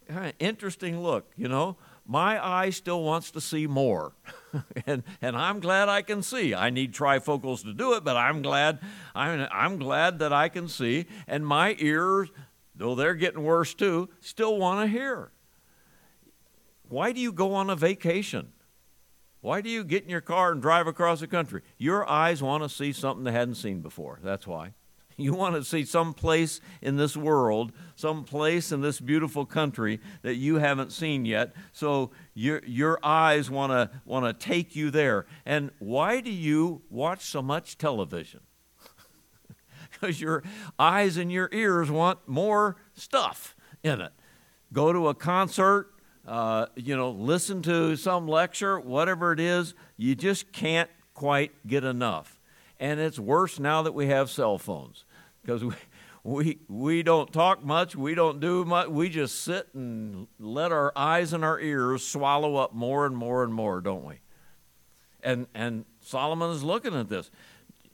[0.09, 4.13] eh, interesting look, you know my eye still wants to see more.
[4.87, 6.55] and, and I'm glad I can see.
[6.55, 8.81] I need trifocals to do it, but I'm glad,
[9.15, 11.07] I'm, I'm glad that I can see.
[11.27, 12.31] And my ears,
[12.75, 15.33] though they're getting worse too, still want to hear.
[16.89, 18.53] Why do you go on a vacation?
[19.41, 21.63] Why do you get in your car and drive across the country?
[21.77, 24.21] Your eyes want to see something they hadn't seen before.
[24.23, 24.75] That's why.
[25.23, 30.01] You want to see some place in this world, some place in this beautiful country
[30.23, 31.55] that you haven't seen yet.
[31.73, 35.27] So your, your eyes want to want to take you there.
[35.45, 38.41] And why do you watch so much television?
[39.93, 40.43] because your
[40.79, 44.13] eyes and your ears want more stuff in it.
[44.73, 45.93] Go to a concert,
[46.27, 51.85] uh, you know, listen to some lecture, whatever it is, you just can't quite get
[51.85, 52.32] enough.
[52.83, 55.05] And it's worse now that we have cell phones
[55.41, 55.75] because we,
[56.25, 60.93] we, we don't talk much, we don't do much, we just sit and let our
[60.97, 64.17] eyes and our ears swallow up more and more and more, don't we?
[65.23, 67.31] And, and Solomon is looking at this.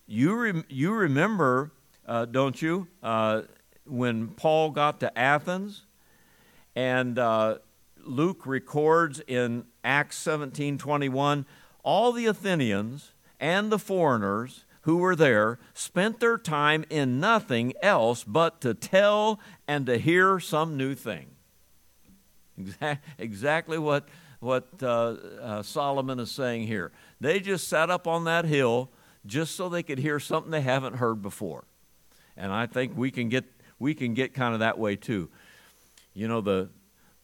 [0.07, 1.71] You, re, you remember,
[2.07, 3.43] uh, don't you, uh,
[3.85, 5.85] when Paul got to Athens
[6.75, 7.59] and uh,
[8.03, 11.45] Luke records in Acts 17 21,
[11.83, 18.25] all the Athenians and the foreigners who were there spent their time in nothing else
[18.25, 21.27] but to tell and to hear some new thing.
[23.19, 24.09] Exactly what,
[24.41, 26.93] what uh, uh, Solomon is saying here.
[27.21, 28.91] They just sat up on that hill
[29.27, 31.65] just so they could hear something they haven't heard before.
[32.37, 33.45] And I think we can get,
[33.79, 35.29] we can get kind of that way too.
[36.15, 36.69] You know, the,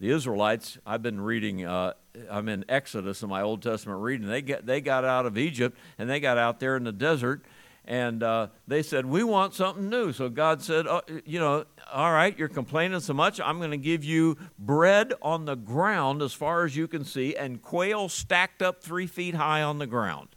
[0.00, 1.94] the Israelites, I've been reading, uh,
[2.30, 4.26] I'm in Exodus in my Old Testament reading.
[4.26, 7.44] They, get, they got out of Egypt and they got out there in the desert
[7.87, 10.12] and uh, they said, We want something new.
[10.12, 13.40] So God said, oh, You know, all right, you're complaining so much.
[13.40, 17.37] I'm going to give you bread on the ground as far as you can see,
[17.37, 20.28] and quail stacked up three feet high on the ground.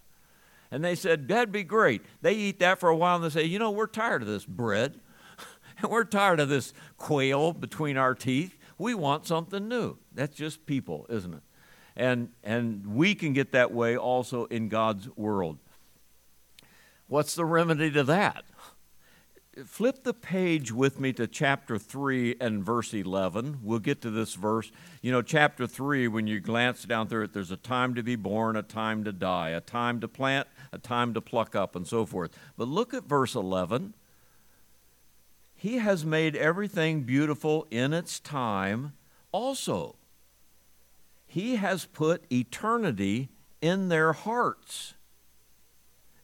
[0.71, 2.01] And they said, That'd be great.
[2.21, 4.45] They eat that for a while and they say, You know, we're tired of this
[4.45, 4.99] bread.
[5.81, 8.56] and we're tired of this quail between our teeth.
[8.77, 9.97] We want something new.
[10.13, 11.41] That's just people, isn't it?
[11.95, 15.57] And, and we can get that way also in God's world.
[17.07, 18.43] What's the remedy to that?
[19.65, 23.59] Flip the page with me to chapter 3 and verse 11.
[23.63, 24.71] We'll get to this verse.
[25.01, 28.15] You know, chapter 3, when you glance down through it, there's a time to be
[28.15, 31.87] born, a time to die, a time to plant, a time to pluck up, and
[31.87, 32.37] so forth.
[32.55, 33.95] But look at verse 11.
[35.57, 38.93] He has made everything beautiful in its time
[39.31, 39.95] also.
[41.25, 44.93] He has put eternity in their hearts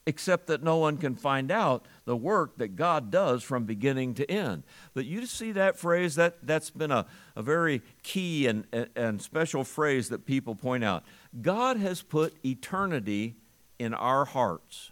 [0.06, 4.30] except that no one can find out the work that God does from beginning to
[4.30, 4.62] end.
[4.92, 9.64] But you see that phrase, that, that's been a, a very key and, and special
[9.64, 11.04] phrase that people point out.
[11.40, 13.34] God has put eternity
[13.78, 14.90] in our hearts.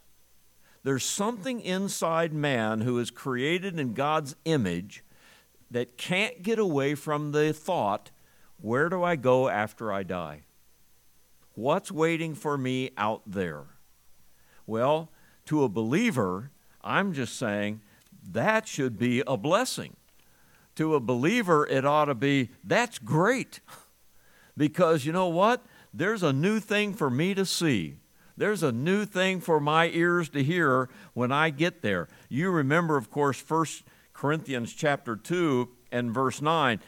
[0.85, 5.05] There's something inside man who is created in God's image
[5.71, 8.11] that can't get away from the thought,
[8.61, 10.43] where do I go after I die?
[11.55, 13.65] What's waiting for me out there?
[14.67, 15.11] Well,
[15.47, 16.51] to a believer,
[16.83, 17.81] I'm just saying
[18.31, 19.97] that should be a blessing.
[20.77, 23.61] To a believer, it ought to be that's great.
[24.55, 25.65] Because you know what?
[25.95, 27.97] There's a new thing for me to see.
[28.37, 32.09] There's a new thing for my ears to hear when I get there.
[32.29, 33.67] You remember, of course, 1
[34.13, 36.81] Corinthians chapter 2 and verse 9.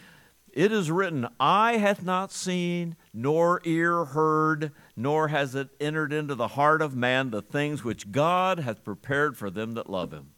[0.53, 6.37] It is written, Eye hath not seen, nor ear heard, nor has it entered into
[6.37, 10.31] the heart of man the things which God hath prepared for them that love him.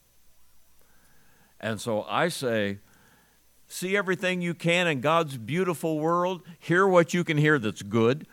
[1.61, 2.78] And so I say,
[3.68, 8.26] see everything you can in God's beautiful world, hear what you can hear that's good,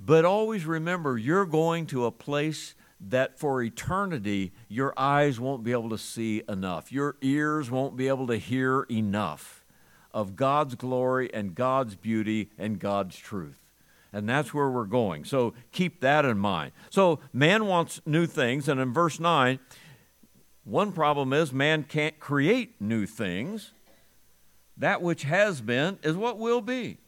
[0.00, 5.72] but always remember you're going to a place that for eternity your eyes won't be
[5.72, 9.64] able to see enough, your ears won't be able to hear enough
[10.12, 13.58] of God's glory and God's beauty and God's truth.
[14.12, 15.24] And that's where we're going.
[15.24, 16.72] So keep that in mind.
[16.90, 19.58] So man wants new things, and in verse 9,
[20.64, 23.72] one problem is man can't create new things.
[24.76, 26.98] That which has been is what will be.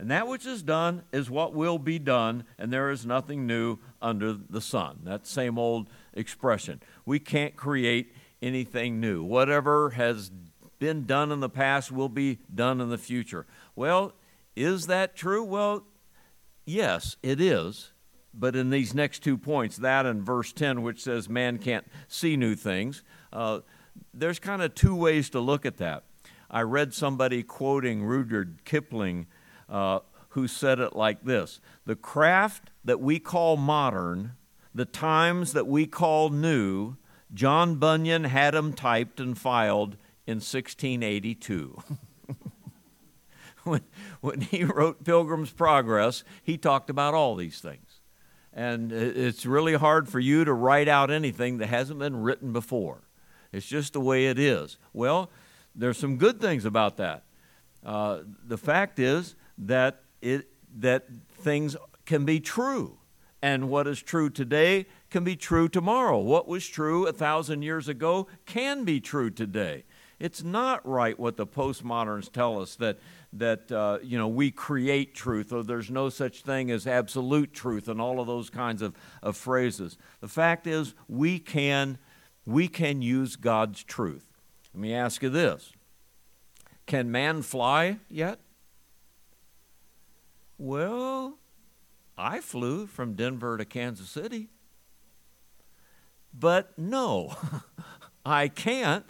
[0.00, 3.76] And that which is done is what will be done, and there is nothing new
[4.00, 5.00] under the sun.
[5.02, 6.80] That same old expression.
[7.04, 9.22] We can't create anything new.
[9.22, 10.30] Whatever has
[10.78, 13.46] been done in the past will be done in the future.
[13.76, 14.14] Well,
[14.56, 15.44] is that true?
[15.44, 15.84] Well,
[16.64, 17.92] yes, it is.
[18.32, 22.38] But in these next two points, that and verse 10, which says man can't see
[22.38, 23.02] new things,
[23.34, 23.60] uh,
[24.14, 26.04] there's kind of two ways to look at that.
[26.50, 29.26] I read somebody quoting Rudyard Kipling
[29.70, 30.00] uh,
[30.30, 34.32] who said it like this The craft that we call modern,
[34.74, 36.96] the times that we call new,
[37.32, 39.96] John Bunyan had them typed and filed
[40.26, 41.82] in 1682.
[43.64, 43.82] when,
[44.20, 48.00] when he wrote Pilgrim's Progress, he talked about all these things.
[48.52, 53.02] And it's really hard for you to write out anything that hasn't been written before.
[53.52, 54.76] It's just the way it is.
[54.92, 55.30] Well,
[55.74, 57.24] there's some good things about that.
[57.84, 60.48] Uh, the fact is that it
[60.78, 62.98] that things can be true,
[63.42, 66.18] and what is true today can be true tomorrow.
[66.18, 69.84] What was true a thousand years ago can be true today.
[70.18, 72.98] It's not right what the postmoderns tell us that
[73.32, 77.88] that uh, you know we create truth or there's no such thing as absolute truth
[77.88, 79.96] and all of those kinds of, of phrases.
[80.20, 81.98] The fact is we can
[82.44, 84.26] we can use God's truth.
[84.74, 85.72] Let me ask you this.
[86.86, 88.40] Can man fly yet?
[90.60, 91.38] Well,
[92.18, 94.50] I flew from Denver to Kansas City.
[96.34, 97.34] But no,
[98.26, 99.06] I can't.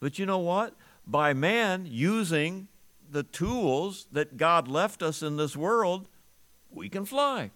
[0.00, 0.74] But you know what?
[1.06, 2.66] By man using
[3.08, 6.08] the tools that God left us in this world,
[6.68, 7.52] we can fly.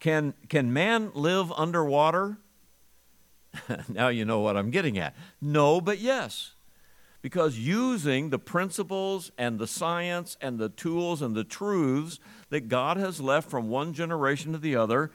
[0.00, 2.38] Can, can man live underwater?
[3.88, 5.14] now you know what I'm getting at.
[5.40, 6.55] No, but yes
[7.26, 12.20] because using the principles and the science and the tools and the truths
[12.50, 15.10] that God has left from one generation to the other,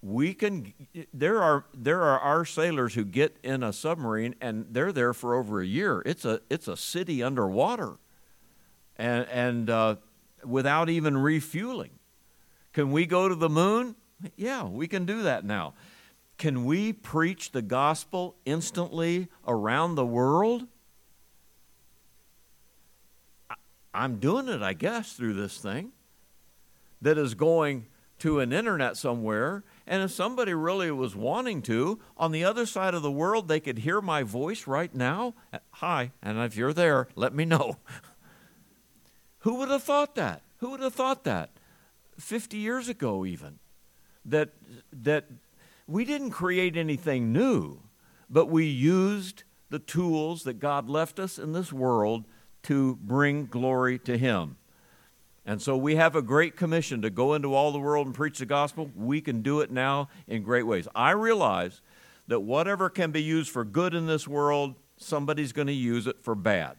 [0.00, 0.72] we can
[1.12, 5.34] there are there are our sailors who get in a submarine and they're there for
[5.34, 6.00] over a year.
[6.06, 7.96] It's a it's a city underwater,
[8.94, 9.96] and and uh,
[10.44, 11.98] without even refueling.
[12.72, 13.96] Can we go to the moon?
[14.36, 15.74] Yeah, we can do that now.
[16.38, 20.68] Can we preach the gospel instantly around the world?
[23.94, 25.92] I'm doing it, I guess, through this thing
[27.00, 27.86] that is going
[28.20, 29.64] to an internet somewhere.
[29.86, 33.60] And if somebody really was wanting to, on the other side of the world, they
[33.60, 35.34] could hear my voice right now.
[35.72, 37.78] Hi, and if you're there, let me know.
[39.40, 40.42] Who would have thought that?
[40.58, 41.50] Who would have thought that
[42.18, 43.58] 50 years ago, even?
[44.24, 44.50] That,
[44.92, 45.26] that
[45.88, 47.80] we didn't create anything new,
[48.30, 52.24] but we used the tools that God left us in this world
[52.64, 54.56] to bring glory to Him.
[55.44, 58.38] And so we have a great commission to go into all the world and preach
[58.38, 58.90] the gospel.
[58.94, 60.86] We can do it now in great ways.
[60.94, 61.80] I realize
[62.28, 66.22] that whatever can be used for good in this world, somebody's going to use it
[66.22, 66.76] for bad.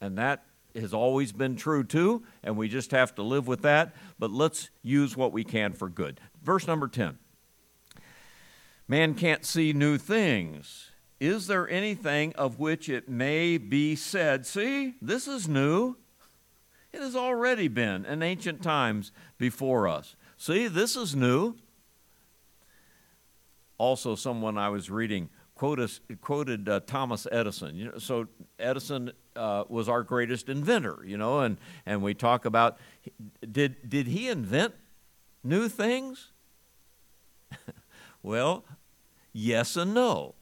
[0.00, 3.94] And that has always been true too, and we just have to live with that.
[4.18, 6.20] But let's use what we can for good.
[6.42, 7.18] Verse number 10
[8.88, 10.91] Man can't see new things
[11.22, 15.94] is there anything of which it may be said, See, this is new?
[16.92, 20.16] It has already been in ancient times before us.
[20.36, 21.54] See, this is new.
[23.78, 27.76] Also, someone I was reading quoted, quoted uh, Thomas Edison.
[27.76, 28.26] You know, so
[28.58, 31.56] Edison uh, was our greatest inventor, you know, and,
[31.86, 32.78] and we talk about
[33.48, 34.74] did, did he invent
[35.44, 36.32] new things?
[38.24, 38.64] well,
[39.32, 40.34] yes and no.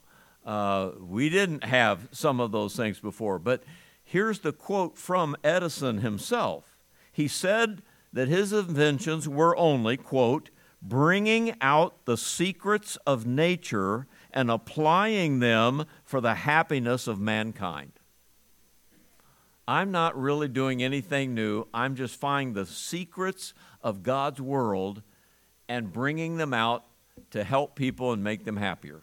[0.44, 3.38] Uh, we didn't have some of those things before.
[3.38, 3.62] But
[4.02, 6.76] here's the quote from Edison himself.
[7.12, 7.82] He said
[8.12, 10.50] that his inventions were only, quote,
[10.82, 17.92] bringing out the secrets of nature and applying them for the happiness of mankind.
[19.68, 21.66] I'm not really doing anything new.
[21.72, 25.02] I'm just finding the secrets of God's world
[25.68, 26.84] and bringing them out
[27.30, 29.02] to help people and make them happier.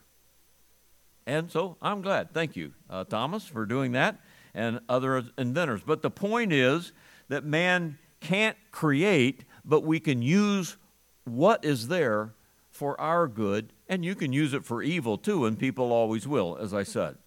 [1.27, 2.33] And so I'm glad.
[2.33, 4.17] Thank you, uh, Thomas, for doing that
[4.55, 5.81] and other inventors.
[5.85, 6.93] But the point is
[7.27, 10.77] that man can't create, but we can use
[11.25, 12.33] what is there
[12.71, 16.57] for our good, and you can use it for evil too, and people always will,
[16.57, 17.17] as I said.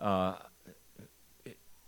[0.00, 0.36] Uh,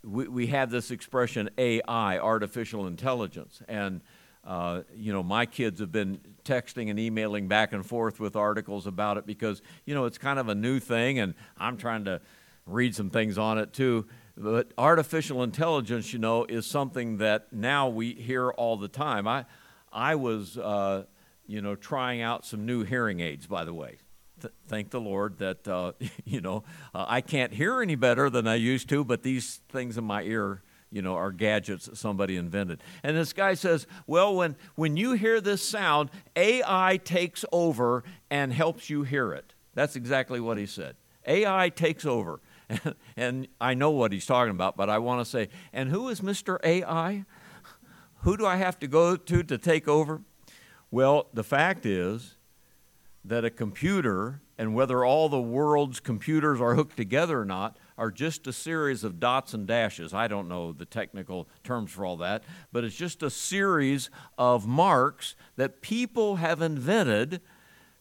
[0.04, 4.02] we, we have this expression AI, artificial intelligence, and
[4.46, 8.86] uh, you know, my kids have been texting and emailing back and forth with articles
[8.86, 12.20] about it because, you know, it's kind of a new thing, and I'm trying to
[12.64, 14.06] read some things on it too.
[14.36, 19.26] But artificial intelligence, you know, is something that now we hear all the time.
[19.26, 19.46] I,
[19.92, 21.04] I was, uh,
[21.46, 23.98] you know, trying out some new hearing aids, by the way.
[24.40, 25.92] Th- thank the Lord that, uh,
[26.24, 26.62] you know,
[26.94, 30.22] uh, I can't hear any better than I used to, but these things in my
[30.22, 32.82] ear, you know, are gadgets that somebody invented.
[33.02, 38.52] And this guy says, well, when, when you hear this sound, AI takes over and
[38.52, 39.54] helps you hear it.
[39.74, 40.96] That's exactly what he said.
[41.26, 42.40] AI takes over.
[43.16, 46.20] and I know what he's talking about, but I want to say, and who is
[46.20, 46.58] Mr.
[46.64, 47.24] AI?
[48.22, 50.22] Who do I have to go to to take over?
[50.90, 52.36] Well, the fact is
[53.24, 58.10] that a computer, and whether all the world's computers are hooked together or not, are
[58.10, 60.12] just a series of dots and dashes.
[60.12, 64.66] I don't know the technical terms for all that, but it's just a series of
[64.66, 67.40] marks that people have invented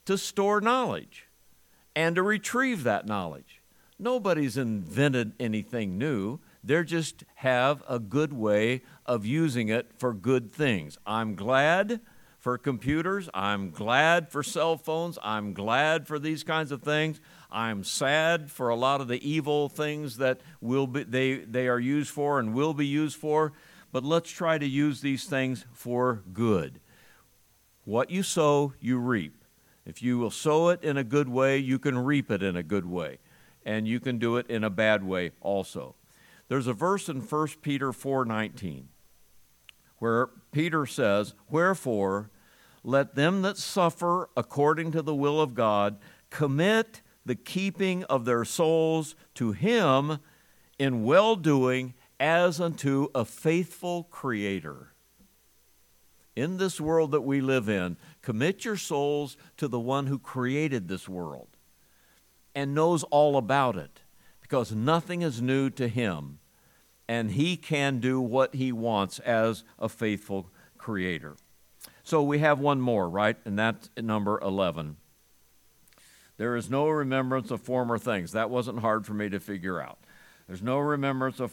[0.05, 1.27] to store knowledge
[1.95, 3.61] and to retrieve that knowledge.
[3.97, 6.39] Nobody's invented anything new.
[6.63, 10.97] They just have a good way of using it for good things.
[11.05, 12.01] I'm glad
[12.45, 13.29] for computers.
[13.33, 15.17] I'm glad for cell phones.
[15.23, 17.21] I'm glad for these kinds of things.
[17.51, 21.79] I'm sad for a lot of the evil things that will be, they, they are
[21.79, 23.53] used for and will be used for.
[23.91, 26.79] But let's try to use these things for good.
[27.85, 29.43] What you sow, you reap.
[29.85, 32.63] If you will sow it in a good way, you can reap it in a
[32.63, 33.19] good way
[33.65, 35.95] and you can do it in a bad way also.
[36.47, 38.89] There's a verse in 1 Peter 4:19
[39.97, 42.29] where Peter says, "Wherefore
[42.83, 45.97] let them that suffer according to the will of God
[46.29, 50.19] commit the keeping of their souls to him
[50.77, 54.93] in well-doing as unto a faithful creator."
[56.35, 60.87] In this world that we live in, commit your souls to the one who created
[60.87, 61.57] this world
[62.53, 64.01] and knows all about it
[64.41, 66.39] because nothing is new to him
[67.07, 71.35] and he can do what he wants as a faithful creator.
[72.03, 73.37] So we have one more, right?
[73.45, 74.97] And that's number 11.
[76.37, 78.33] There is no remembrance of former things.
[78.33, 79.99] That wasn't hard for me to figure out.
[80.47, 81.51] There's no remembrance of,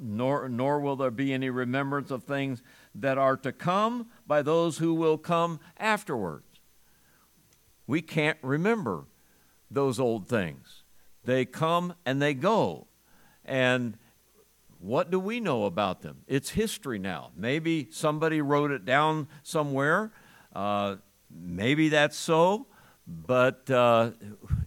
[0.00, 2.62] nor, nor will there be any remembrance of things
[2.94, 6.44] that are to come by those who will come afterwards.
[7.86, 9.04] We can't remember
[9.70, 10.82] those old things.
[11.24, 12.86] They come and they go.
[13.46, 13.96] And
[14.78, 16.18] what do we know about them?
[16.26, 17.30] It's history now.
[17.34, 20.12] Maybe somebody wrote it down somewhere.
[20.54, 20.96] Uh,
[21.30, 22.66] maybe that's so.
[23.08, 24.10] But, uh,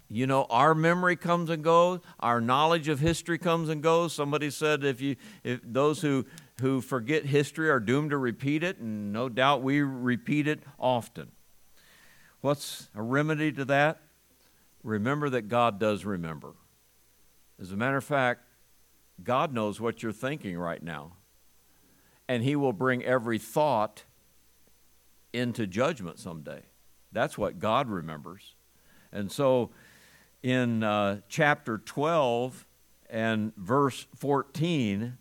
[0.09, 1.99] you know, our memory comes and goes.
[2.19, 4.13] Our knowledge of history comes and goes.
[4.13, 6.25] Somebody said if, you, if those who,
[6.59, 11.31] who forget history are doomed to repeat it, and no doubt we repeat it often.
[12.41, 14.01] What's a remedy to that?
[14.83, 16.53] remember that God does remember.
[17.59, 18.41] As a matter of fact,
[19.23, 21.13] God knows what you're thinking right now.
[22.27, 24.03] And He will bring every thought
[25.33, 26.63] into judgment someday.
[27.11, 28.55] That's what God remembers.
[29.11, 29.71] And so
[30.41, 32.65] in uh, chapter 12
[33.09, 35.17] and verse 14,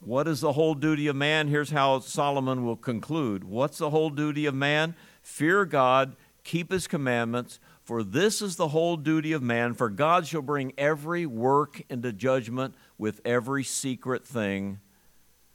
[0.00, 1.48] what is the whole duty of man?
[1.48, 3.44] Here's how Solomon will conclude.
[3.44, 4.94] What's the whole duty of man?
[5.22, 10.26] Fear God, keep his commandments, for this is the whole duty of man, for God
[10.26, 14.80] shall bring every work into judgment with every secret thing,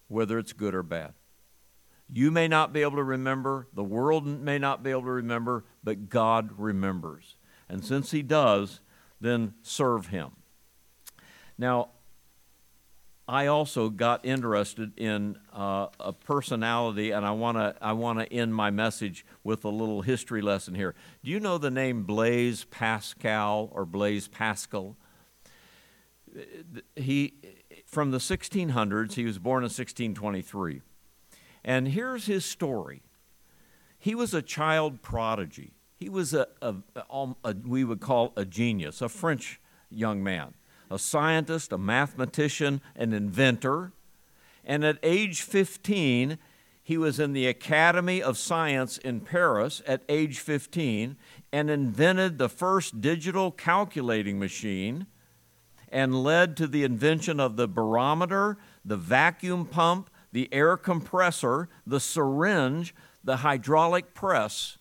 [0.07, 1.13] whether it's good or bad.
[2.11, 5.65] You may not be able to remember, the world may not be able to remember,
[5.83, 7.35] but God remembers.
[7.67, 8.81] And since He does,
[9.21, 10.31] then serve Him.
[11.57, 11.89] Now,
[13.29, 18.33] I also got interested in uh, a personality, and I want to I want to
[18.33, 20.95] end my message with a little history lesson here.
[21.23, 24.97] Do you know the name Blaise Pascal or Blaise Pascal?
[26.95, 27.35] He
[27.85, 29.13] from the 1600s.
[29.13, 30.81] He was born in 1623,
[31.63, 33.01] and here's his story.
[33.97, 35.73] He was a child prodigy.
[35.97, 40.23] He was a, a, a, um, a we would call a genius, a French young
[40.23, 40.53] man
[40.91, 43.91] a scientist, a mathematician, an inventor.
[44.65, 46.37] And at age 15,
[46.81, 51.15] he was in the Academy of Science in Paris at age 15
[51.51, 55.05] and invented the first digital calculating machine
[55.91, 61.99] and led to the invention of the barometer, the vacuum pump, the air compressor, the
[61.99, 64.77] syringe, the hydraulic press.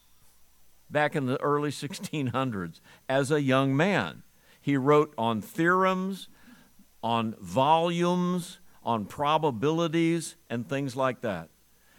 [0.90, 4.22] back in the early 1600s as a young man.
[4.60, 6.28] He wrote on theorems,
[7.02, 11.50] on volumes, on probabilities, and things like that.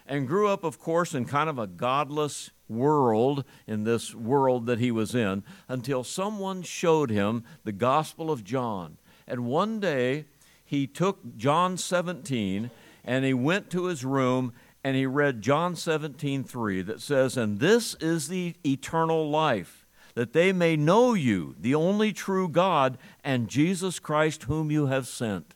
[0.06, 4.80] And grew up, of course, in kind of a godless world, in this world that
[4.80, 8.98] he was in, until someone showed him the Gospel of John.
[9.28, 10.26] And one day,
[10.66, 12.72] he took John 17
[13.04, 17.60] and he went to his room and he read John 17, 3 that says, And
[17.60, 19.86] this is the eternal life,
[20.16, 25.08] that they may know you, the only true God, and Jesus Christ, whom you have
[25.08, 25.56] sent.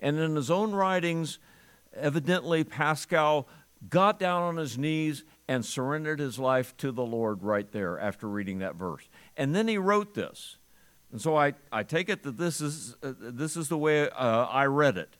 [0.00, 1.38] And in his own writings,
[1.94, 3.48] evidently Pascal
[3.88, 8.28] got down on his knees and surrendered his life to the Lord right there after
[8.28, 9.08] reading that verse.
[9.36, 10.56] And then he wrote this.
[11.12, 14.46] And so I, I take it that this is, uh, this is the way uh,
[14.46, 15.16] I read it.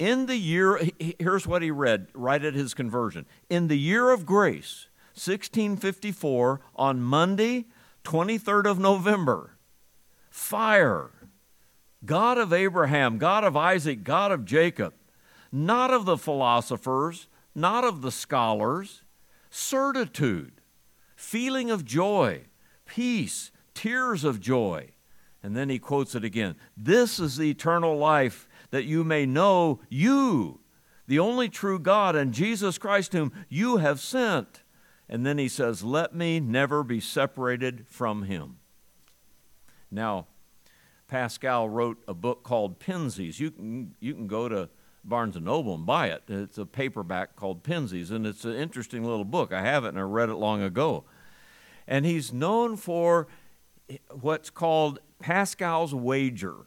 [0.00, 0.80] In the year,
[1.18, 3.26] here's what he read right at his conversion.
[3.50, 7.66] In the year of grace, 1654, on Monday,
[8.04, 9.58] 23rd of November,
[10.30, 11.10] fire,
[12.02, 14.94] God of Abraham, God of Isaac, God of Jacob,
[15.52, 19.02] not of the philosophers, not of the scholars,
[19.50, 20.62] certitude,
[21.14, 22.44] feeling of joy,
[22.86, 24.92] peace, tears of joy.
[25.42, 29.80] And then he quotes it again This is the eternal life that you may know
[29.88, 30.60] you,
[31.06, 34.62] the only true God, and Jesus Christ, whom you have sent.
[35.08, 38.58] And then he says, Let me never be separated from him.
[39.90, 40.28] Now,
[41.08, 43.40] Pascal wrote a book called Pensées.
[43.40, 44.68] You can, you can go to
[45.02, 46.22] Barnes and Noble and buy it.
[46.28, 49.52] It's a paperback called Pensées, and it's an interesting little book.
[49.52, 51.04] I have it and I read it long ago.
[51.88, 53.26] And he's known for
[54.10, 56.66] what's called Pascal's wager.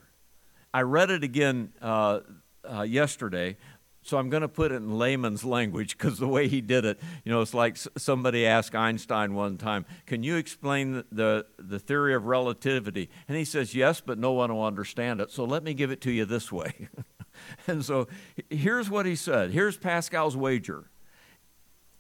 [0.74, 2.21] I read it again uh,
[2.69, 3.57] uh, yesterday,
[4.01, 6.99] so I'm going to put it in layman's language because the way he did it,
[7.24, 12.15] you know, it's like somebody asked Einstein one time, "Can you explain the the theory
[12.15, 15.32] of relativity?" And he says, "Yes, but no one will understand it.
[15.32, 16.89] So let me give it to you this way."
[17.67, 18.07] and so
[18.49, 19.51] here's what he said.
[19.51, 20.89] Here's Pascal's wager.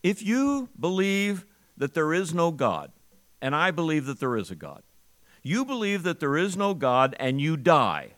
[0.01, 1.45] If you believe
[1.77, 2.91] that there is no God,
[3.41, 4.83] and I believe that there is a God,
[5.43, 8.13] you believe that there is no God and you die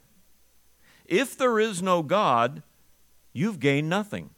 [1.05, 2.63] if there is no God,
[3.33, 4.29] you've gained nothing.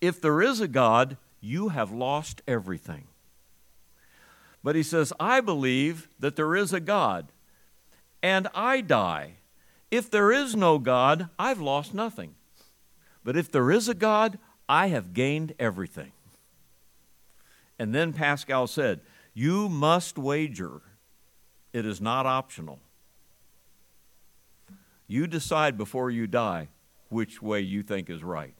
[0.00, 3.06] If there is a God, you have lost everything.
[4.62, 7.32] But he says, I believe that there is a God,
[8.22, 9.34] and I die.
[9.90, 12.34] If there is no God, I've lost nothing.
[13.22, 14.38] But if there is a God,
[14.68, 16.12] I have gained everything.
[17.78, 19.00] And then Pascal said,
[19.34, 20.80] You must wager.
[21.72, 22.78] It is not optional.
[25.06, 26.68] You decide before you die
[27.08, 28.54] which way you think is right.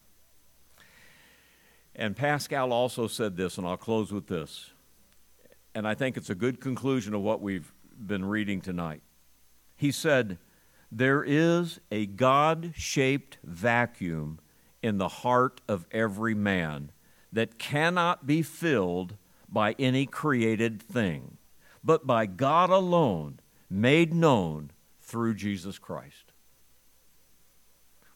[1.97, 4.71] And Pascal also said this, and I'll close with this.
[5.75, 9.03] And I think it's a good conclusion of what we've been reading tonight.
[9.77, 10.39] He said,
[10.91, 14.41] There is a God shaped vacuum
[14.83, 16.93] in the heart of every man
[17.33, 19.17] that cannot be filled
[19.49, 21.39] by any created thing,
[21.83, 23.41] but by God alone,
[23.71, 24.71] made known
[25.01, 26.24] through Jesus Christ.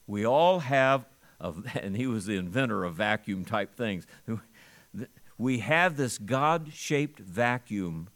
[0.09, 1.05] We all have,
[1.41, 4.05] a, and he was the inventor of vacuum type things.
[5.37, 8.09] We have this God shaped vacuum,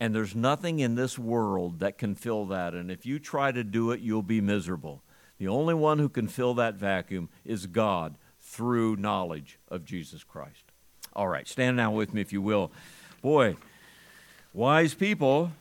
[0.00, 2.74] and there's nothing in this world that can fill that.
[2.74, 5.02] And if you try to do it, you'll be miserable.
[5.38, 10.64] The only one who can fill that vacuum is God through knowledge of Jesus Christ.
[11.14, 12.72] All right, stand now with me if you will.
[13.22, 13.56] Boy,
[14.52, 15.52] wise people,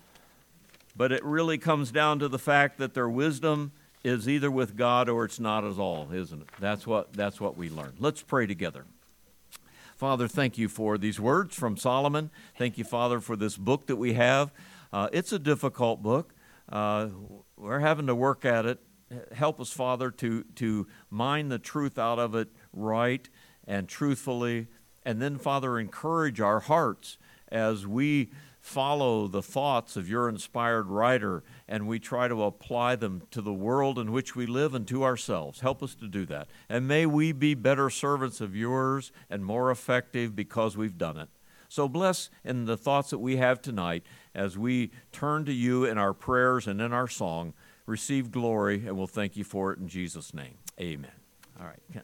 [0.95, 3.72] but it really comes down to the fact that their wisdom
[4.04, 6.47] is either with God or it's not at all, isn't it?
[6.60, 7.93] That's what, that's what we learn.
[8.00, 8.86] Let's pray together.
[9.97, 12.32] Father, thank you for these words from Solomon.
[12.58, 14.54] Thank you, Father, for this book that we have.
[14.93, 16.34] Uh, it's a difficult book.
[16.70, 17.10] Uh,
[17.58, 18.80] we're having to work at it.
[19.34, 23.28] Help us, Father, to, to mine the truth out of it right
[23.68, 24.68] and truthfully.
[25.04, 27.18] And then, Father, encourage our hearts
[27.52, 28.30] as we
[28.70, 33.53] follow the thoughts of your inspired writer and we try to apply them to the
[33.53, 35.61] world in which we live and to ourselves.
[35.61, 36.47] Help us to do that.
[36.70, 41.30] And may we be better servants of yours and more effective because we've done it.
[41.67, 44.03] So bless in the thoughts that we have tonight
[44.36, 47.53] as we turn to you in our prayers and in our song.
[47.88, 50.59] Receive glory, and we'll thank you for it in Jesus' name.
[50.80, 51.11] Amen.
[51.59, 52.03] All right.